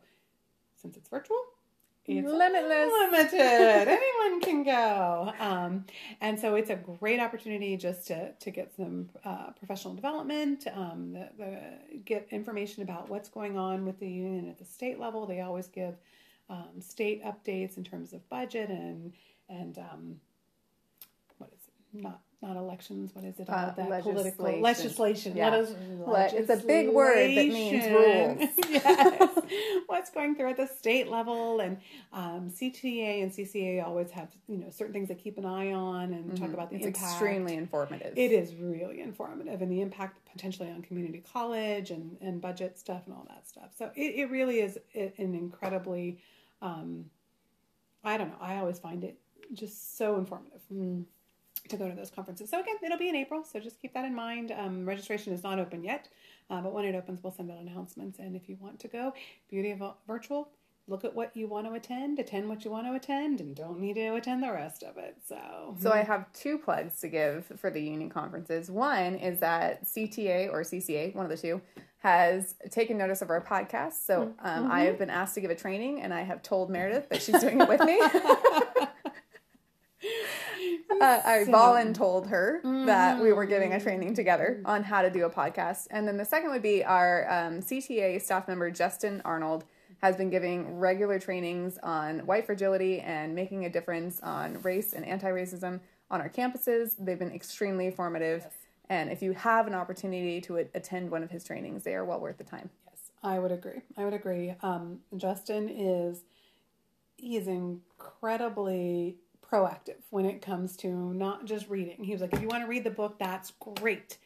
since 0.81 0.97
it's 0.97 1.09
virtual, 1.09 1.43
it's 2.09 2.27
Limitless. 2.27 2.91
Limited. 2.91 3.39
Anyone 3.89 4.41
can 4.41 4.63
go. 4.65 5.33
Um, 5.39 5.85
and 6.23 6.41
so 6.41 6.55
it's 6.55 6.71
a 6.71 6.77
great 6.77 7.21
opportunity 7.21 7.77
just 7.77 8.07
to, 8.07 8.33
to 8.33 8.51
get 8.51 8.75
some 8.75 9.11
uh, 9.27 9.51
professional 9.59 9.95
development, 9.95 10.67
um, 10.75 11.13
the, 11.13 11.29
the, 11.37 11.99
get 12.07 12.27
information 12.31 12.83
about 12.83 13.11
what's 13.11 13.29
going 13.29 13.59
on 13.59 13.85
with 13.85 14.01
the 14.01 14.09
union 14.09 14.49
at 14.49 14.59
the 14.59 14.65
state 14.65 14.99
level. 14.99 15.27
They 15.27 15.43
always 15.43 15.67
give 15.67 15.97
um, 16.49 16.81
state 16.81 17.23
updates 17.25 17.77
in 17.77 17.85
terms 17.85 18.15
of 18.15 18.27
budget 18.31 18.71
and 18.71 19.13
and 19.51 19.77
um, 19.79 20.21
what 21.37 21.51
is 21.51 21.61
it? 21.69 22.03
Not 22.03 22.21
not 22.41 22.57
elections. 22.57 23.11
What 23.15 23.25
is 23.25 23.41
it? 23.41 23.49
Uh, 23.51 23.73
that 23.77 24.03
political 24.03 24.13
legislation. 24.45 24.63
legislation. 24.63 25.37
Yeah. 25.37 25.51
What 25.51 25.61
is 25.61 25.71
Le- 26.07 26.41
it's 26.41 26.51
a 26.51 26.67
big 26.67 26.89
word 26.91 27.17
that 27.37 27.49
means 27.49 27.85
rules. 27.87 28.51
yes. 28.71 29.39
What's 29.87 30.11
going 30.11 30.37
through 30.37 30.51
at 30.51 30.57
the 30.57 30.67
state 30.69 31.09
level 31.09 31.59
and 31.61 31.79
um, 32.13 32.51
CTA 32.51 33.23
and 33.25 33.33
CCA 33.33 33.85
always 33.85 34.11
have 34.13 34.29
you 34.47 34.59
know 34.59 34.71
certain 34.71 34.93
things 34.93 35.09
they 35.09 35.15
keep 35.17 35.37
an 35.37 35.45
eye 35.45 35.73
on 35.73 36.13
and 36.13 36.37
talk 36.37 36.53
about 36.53 36.71
the 36.71 36.77
Mm-hmm. 36.77 36.89
It's 36.89 36.99
impact. 36.99 37.13
extremely 37.13 37.55
informative. 37.57 38.13
It 38.17 38.31
is 38.31 38.55
really 38.55 39.01
informative 39.01 39.61
and 39.63 39.73
the 39.73 39.81
impact 39.81 40.19
potentially 40.31 40.71
on 40.71 40.83
community 40.83 41.25
college 41.33 41.91
and, 41.91 42.17
and 42.21 42.41
budget 42.41 42.79
stuff 42.79 43.03
and 43.07 43.15
all 43.15 43.27
that 43.29 43.49
stuff. 43.49 43.71
So 43.77 43.91
it, 43.97 44.15
it 44.17 44.31
really 44.31 44.61
is 44.61 44.79
an 44.95 45.13
incredibly, 45.35 46.19
um, 46.63 47.07
I 48.05 48.17
don't 48.17 48.29
know, 48.29 48.37
I 48.41 48.57
always 48.59 48.79
find 48.79 49.03
it 49.03 49.19
just 49.55 49.97
so 49.97 50.17
informative 50.19 50.61
mm, 50.73 51.05
to 51.69 51.77
go 51.77 51.89
to 51.89 51.95
those 51.95 52.11
conferences. 52.11 52.51
So 52.51 52.61
again, 52.61 52.77
it'll 52.83 52.99
be 52.99 53.09
in 53.09 53.17
April, 53.17 53.45
so 53.45 53.61
just 53.61 53.81
keep 53.81 53.95
that 53.95 54.05
in 54.05 54.15
mind. 54.15 54.53
Um, 54.57 54.87
registration 54.87 55.33
is 55.33 55.43
not 55.43 55.59
open 55.59 55.83
yet, 55.83 56.09
uh, 56.51 56.61
but 56.61 56.73
when 56.73 56.85
it 56.85 56.95
opens, 56.95 57.23
we'll 57.23 57.33
send 57.33 57.51
out 57.51 57.59
announcements. 57.59 58.19
And 58.19 58.37
if 58.37 58.49
you 58.49 58.57
want 58.61 58.79
to 58.81 58.89
go, 58.89 59.15
beauty 59.51 59.71
of 59.71 59.83
virtual, 60.07 60.49
look 60.89 61.05
at 61.05 61.15
what 61.15 61.37
you 61.37 61.47
want 61.47 61.67
to 61.67 61.75
attend, 61.75 62.19
attend 62.19 62.49
what 62.49 62.65
you 62.65 62.71
want 62.71 62.87
to 62.87 62.95
attend, 62.95 63.41
and 63.41 63.55
don't 63.55 63.79
need 63.79 63.95
to 63.95 64.15
attend 64.15 64.43
the 64.43 64.51
rest 64.51 64.83
of 64.83 64.97
it. 64.97 65.17
So, 65.27 65.77
So 65.79 65.93
I 65.93 66.03
have 66.03 66.33
two 66.33 66.59
plugs 66.59 67.01
to 67.01 67.09
give 67.09 67.53
for 67.57 67.71
the 67.71 67.81
union 67.81 68.09
conferences. 68.11 68.71
One 68.71 69.15
is 69.17 69.39
that 69.41 69.85
CTA 69.85 70.51
or 70.51 70.63
CCA, 70.63 71.15
one 71.15 71.27
of 71.27 71.31
the 71.31 71.37
two, 71.37 71.61
has 71.99 72.55
taken 72.71 72.97
notice 72.97 73.23
of 73.23 73.31
our 73.31 73.45
podcast. 73.45 74.05
So 74.07 74.33
um, 74.41 74.71
I 74.71 74.83
have 74.83 74.99
been 74.99 75.11
asked 75.11 75.35
to 75.35 75.41
give 75.41 75.51
a 75.51 75.57
training, 75.57 76.01
and 76.01 76.15
I 76.15 76.23
have 76.23 76.43
told 76.43 76.71
Meredith 76.71 77.09
that 77.11 77.23
she's 77.23 77.41
doing 77.41 77.61
it 77.61 77.69
with 77.69 77.81
me. 77.81 78.01
uh, 81.01 81.21
I 81.25 81.45
Volin 81.47 81.95
told 81.95 82.29
her 82.29 82.61
that 82.87 83.21
we 83.21 83.33
were 83.33 83.47
giving 83.47 83.75
a 83.75 83.81
training 83.81 84.15
together 84.15 84.63
on 84.65 84.83
how 84.83 85.03
to 85.03 85.11
do 85.11 85.25
a 85.25 85.31
podcast. 85.31 85.87
And 85.91 86.07
then 86.07 86.17
the 86.17 86.25
second 86.25 86.51
would 86.51 86.63
be 86.63 86.85
our 86.85 87.27
um, 87.31 87.61
CTA 87.61 88.21
staff 88.21 88.49
member, 88.49 88.71
Justin 88.71 89.21
Arnold, 89.25 89.65
has 90.01 90.17
been 90.17 90.31
giving 90.31 90.79
regular 90.79 91.19
trainings 91.19 91.79
on 91.83 92.21
white 92.21 92.47
fragility 92.47 93.01
and 93.01 93.35
making 93.35 93.65
a 93.65 93.71
difference 93.71 94.21
on 94.21 94.61
race 94.63 94.93
and 94.93 95.05
anti 95.05 95.29
racism 95.29 95.81
on 96.11 96.21
our 96.21 96.29
campuses. 96.29 96.95
They've 96.99 97.19
been 97.19 97.33
extremely 97.33 97.87
informative. 97.87 98.47
And 98.89 99.11
if 99.11 99.23
you 99.23 99.33
have 99.33 99.67
an 99.67 99.75
opportunity 99.75 100.41
to 100.43 100.57
attend 100.57 101.11
one 101.11 101.23
of 101.23 101.31
his 101.31 101.45
trainings, 101.45 101.83
they 101.83 101.95
are 101.95 102.05
well 102.05 102.21
worth 102.21 102.39
the 102.39 102.45
time. 102.45 102.71
Yes, 102.87 103.11
I 103.23 103.39
would 103.39 103.53
agree. 103.53 103.83
I 103.97 104.05
would 104.05 104.15
agree. 104.15 104.55
Um, 104.63 105.01
Justin 105.17 105.69
is 105.69 106.23
he 107.17 107.37
is 107.37 107.49
incredibly 107.49 109.17
proactive 109.51 109.97
when 110.11 110.25
it 110.25 110.43
comes 110.43 110.77
to 110.77 110.89
not 110.89 111.45
just 111.45 111.69
reading. 111.69 112.05
He 112.05 112.13
was 112.13 112.21
like, 112.21 112.33
if 112.35 112.43
you 112.43 112.49
want 112.49 112.63
to 112.63 112.69
read 112.69 112.85
the 112.85 112.91
book, 112.91 113.19
that's 113.19 113.53
great. 113.61 114.19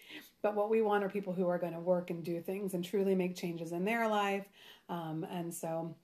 But 0.43 0.57
what 0.57 0.71
we 0.71 0.83
want 0.83 1.05
are 1.05 1.09
people 1.09 1.33
who 1.33 1.47
are 1.49 1.59
going 1.59 1.75
to 1.75 1.81
work 1.81 2.11
and 2.11 2.25
do 2.25 2.41
things 2.41 2.75
and 2.75 2.85
truly 2.85 3.15
make 3.15 3.37
changes 3.37 3.73
in 3.73 3.85
their 3.85 4.09
life. 4.09 4.45
Um, 4.89 5.25
and 5.31 5.55
so 5.55 5.95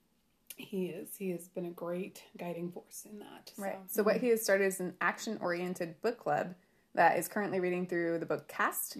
he 0.55 0.87
is 0.87 1.09
he 1.17 1.29
has 1.31 1.47
been 1.47 1.65
a 1.65 1.71
great 1.71 2.23
guiding 2.37 2.71
force 2.71 3.05
in 3.09 3.19
that. 3.19 3.51
So, 3.55 3.63
Right. 3.63 3.79
So 3.87 4.03
what 4.03 4.17
he 4.17 4.29
has 4.29 4.41
started 4.41 4.65
is 4.65 4.79
an 4.79 4.93
action-oriented 5.01 6.01
book 6.01 6.17
club 6.17 6.55
that 6.95 7.17
is 7.17 7.27
currently 7.27 7.59
reading 7.59 7.85
through 7.85 8.19
the 8.19 8.25
book 8.25 8.47
Caste. 8.47 8.97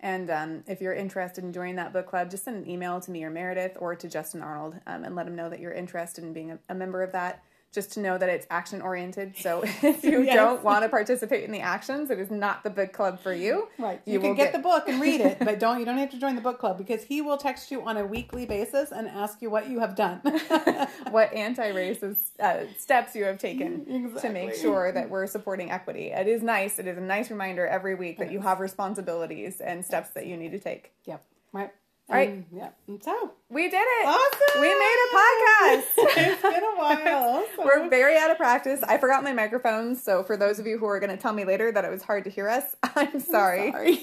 And 0.00 0.30
um, 0.30 0.64
if 0.68 0.80
you're 0.80 0.94
interested 0.94 1.42
in 1.42 1.52
joining 1.52 1.76
that 1.76 1.92
book 1.92 2.06
club, 2.06 2.30
just 2.30 2.44
send 2.44 2.56
an 2.56 2.70
email 2.70 3.00
to 3.00 3.10
me 3.10 3.24
or 3.24 3.30
Meredith 3.30 3.76
or 3.80 3.96
to 3.96 4.08
Justin 4.08 4.42
Arnold 4.42 4.76
um, 4.86 5.04
and 5.04 5.16
let 5.16 5.26
him 5.26 5.34
know 5.34 5.50
that 5.50 5.58
you're 5.58 5.72
interested 5.72 6.22
in 6.22 6.32
being 6.32 6.52
a, 6.52 6.58
a 6.68 6.74
member 6.74 7.02
of 7.02 7.10
that. 7.12 7.42
Just 7.70 7.92
to 7.92 8.00
know 8.00 8.16
that 8.16 8.30
it's 8.30 8.46
action 8.50 8.80
oriented. 8.80 9.36
So 9.36 9.62
if 9.82 10.02
you 10.02 10.22
Yes. 10.22 10.34
don't 10.34 10.64
want 10.64 10.84
to 10.84 10.88
participate 10.88 11.44
in 11.44 11.52
the 11.52 11.60
actions, 11.60 12.10
it 12.10 12.18
is 12.18 12.30
not 12.30 12.64
the 12.64 12.70
book 12.70 12.92
club 12.94 13.20
for 13.20 13.32
you. 13.32 13.68
Right. 13.78 14.00
You, 14.06 14.14
You 14.14 14.20
can 14.20 14.34
get, 14.34 14.44
get- 14.44 14.52
the 14.54 14.58
book 14.60 14.88
and 14.88 15.00
read 15.00 15.20
it, 15.20 15.38
but 15.38 15.58
don't 15.60 15.78
you 15.78 15.84
don't 15.84 15.98
have 15.98 16.10
to 16.12 16.18
join 16.18 16.34
the 16.34 16.40
book 16.40 16.58
club 16.58 16.78
because 16.78 17.02
he 17.04 17.20
will 17.20 17.36
text 17.36 17.70
you 17.70 17.82
on 17.82 17.98
a 17.98 18.06
weekly 18.06 18.46
basis 18.46 18.90
and 18.90 19.06
ask 19.06 19.42
you 19.42 19.50
what 19.50 19.68
you 19.68 19.80
have 19.80 19.94
done. 19.94 20.20
what 21.10 21.32
anti-racist 21.34 22.40
uh, 22.40 22.60
steps 22.78 23.14
you 23.14 23.24
have 23.24 23.38
taken 23.38 23.84
to 24.20 24.30
make 24.30 24.54
sure 24.54 24.90
that 24.90 25.10
we're 25.10 25.26
supporting 25.26 25.70
equity. 25.70 26.06
It 26.10 26.26
is 26.26 26.42
nice. 26.42 26.78
It 26.78 26.86
is 26.86 26.96
a 26.96 27.02
nice 27.02 27.30
reminder 27.30 27.66
every 27.66 27.94
week 27.94 28.18
that 28.18 28.32
you 28.32 28.40
have 28.40 28.60
responsibilities 28.60 29.60
and 29.60 29.84
steps 29.84 30.10
that 30.10 30.26
you 30.26 30.36
need 30.36 30.52
to 30.52 30.58
take. 30.58 30.92
yep. 31.04 31.22
Right. 31.52 31.70
Right. 32.08 32.28
And, 32.30 32.44
yeah. 32.50 32.70
And 32.86 33.02
so 33.04 33.32
We 33.50 33.68
did 33.68 33.82
it. 33.82 34.06
Awesome! 34.06 34.60
We 34.62 34.68
made 34.68 34.96
a 35.10 35.14
podcast. 35.14 35.82
it's 36.32 36.42
been 36.42 36.64
a 36.64 36.76
while. 36.76 37.44
so- 37.54 37.64
We're 37.64 37.88
very 37.90 38.16
out 38.16 38.30
of 38.30 38.38
practice. 38.38 38.80
I 38.82 38.96
forgot 38.96 39.22
my 39.22 39.32
microphone, 39.34 39.94
so 39.94 40.22
for 40.22 40.36
those 40.36 40.58
of 40.58 40.66
you 40.66 40.78
who 40.78 40.86
are 40.86 40.98
going 41.00 41.14
to 41.14 41.20
tell 41.20 41.34
me 41.34 41.44
later 41.44 41.70
that 41.70 41.84
it 41.84 41.90
was 41.90 42.02
hard 42.02 42.24
to 42.24 42.30
hear 42.30 42.48
us, 42.48 42.64
I'm 42.96 43.20
sorry. 43.20 43.72
sorry. 43.72 43.98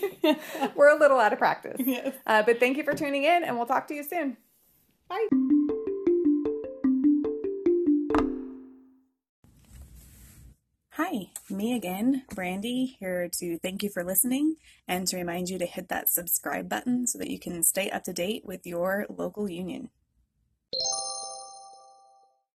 We're 0.75 0.95
a 0.95 0.99
little 0.99 1.19
out 1.19 1.33
of 1.33 1.39
practice. 1.39 1.77
Yes. 1.79 2.13
Uh, 2.27 2.43
but 2.43 2.59
thank 2.59 2.77
you 2.77 2.83
for 2.83 2.93
tuning 2.93 3.23
in, 3.23 3.43
and 3.43 3.57
we'll 3.57 3.65
talk 3.65 3.87
to 3.87 3.95
you 3.95 4.03
soon. 4.03 4.37
Bye. 5.09 5.27
Hi, 10.97 11.27
me 11.49 11.75
again, 11.75 12.23
Brandy, 12.33 12.95
here 13.01 13.27
to 13.39 13.57
thank 13.57 13.83
you 13.83 13.89
for 13.89 14.01
listening 14.01 14.55
and 14.87 15.05
to 15.09 15.17
remind 15.17 15.49
you 15.49 15.59
to 15.59 15.65
hit 15.65 15.89
that 15.89 16.07
subscribe 16.07 16.69
button 16.69 17.05
so 17.05 17.17
that 17.17 17.29
you 17.29 17.37
can 17.37 17.63
stay 17.63 17.89
up 17.89 18.05
to 18.05 18.13
date 18.13 18.45
with 18.45 18.65
your 18.65 19.05
local 19.09 19.49
union. 19.49 19.89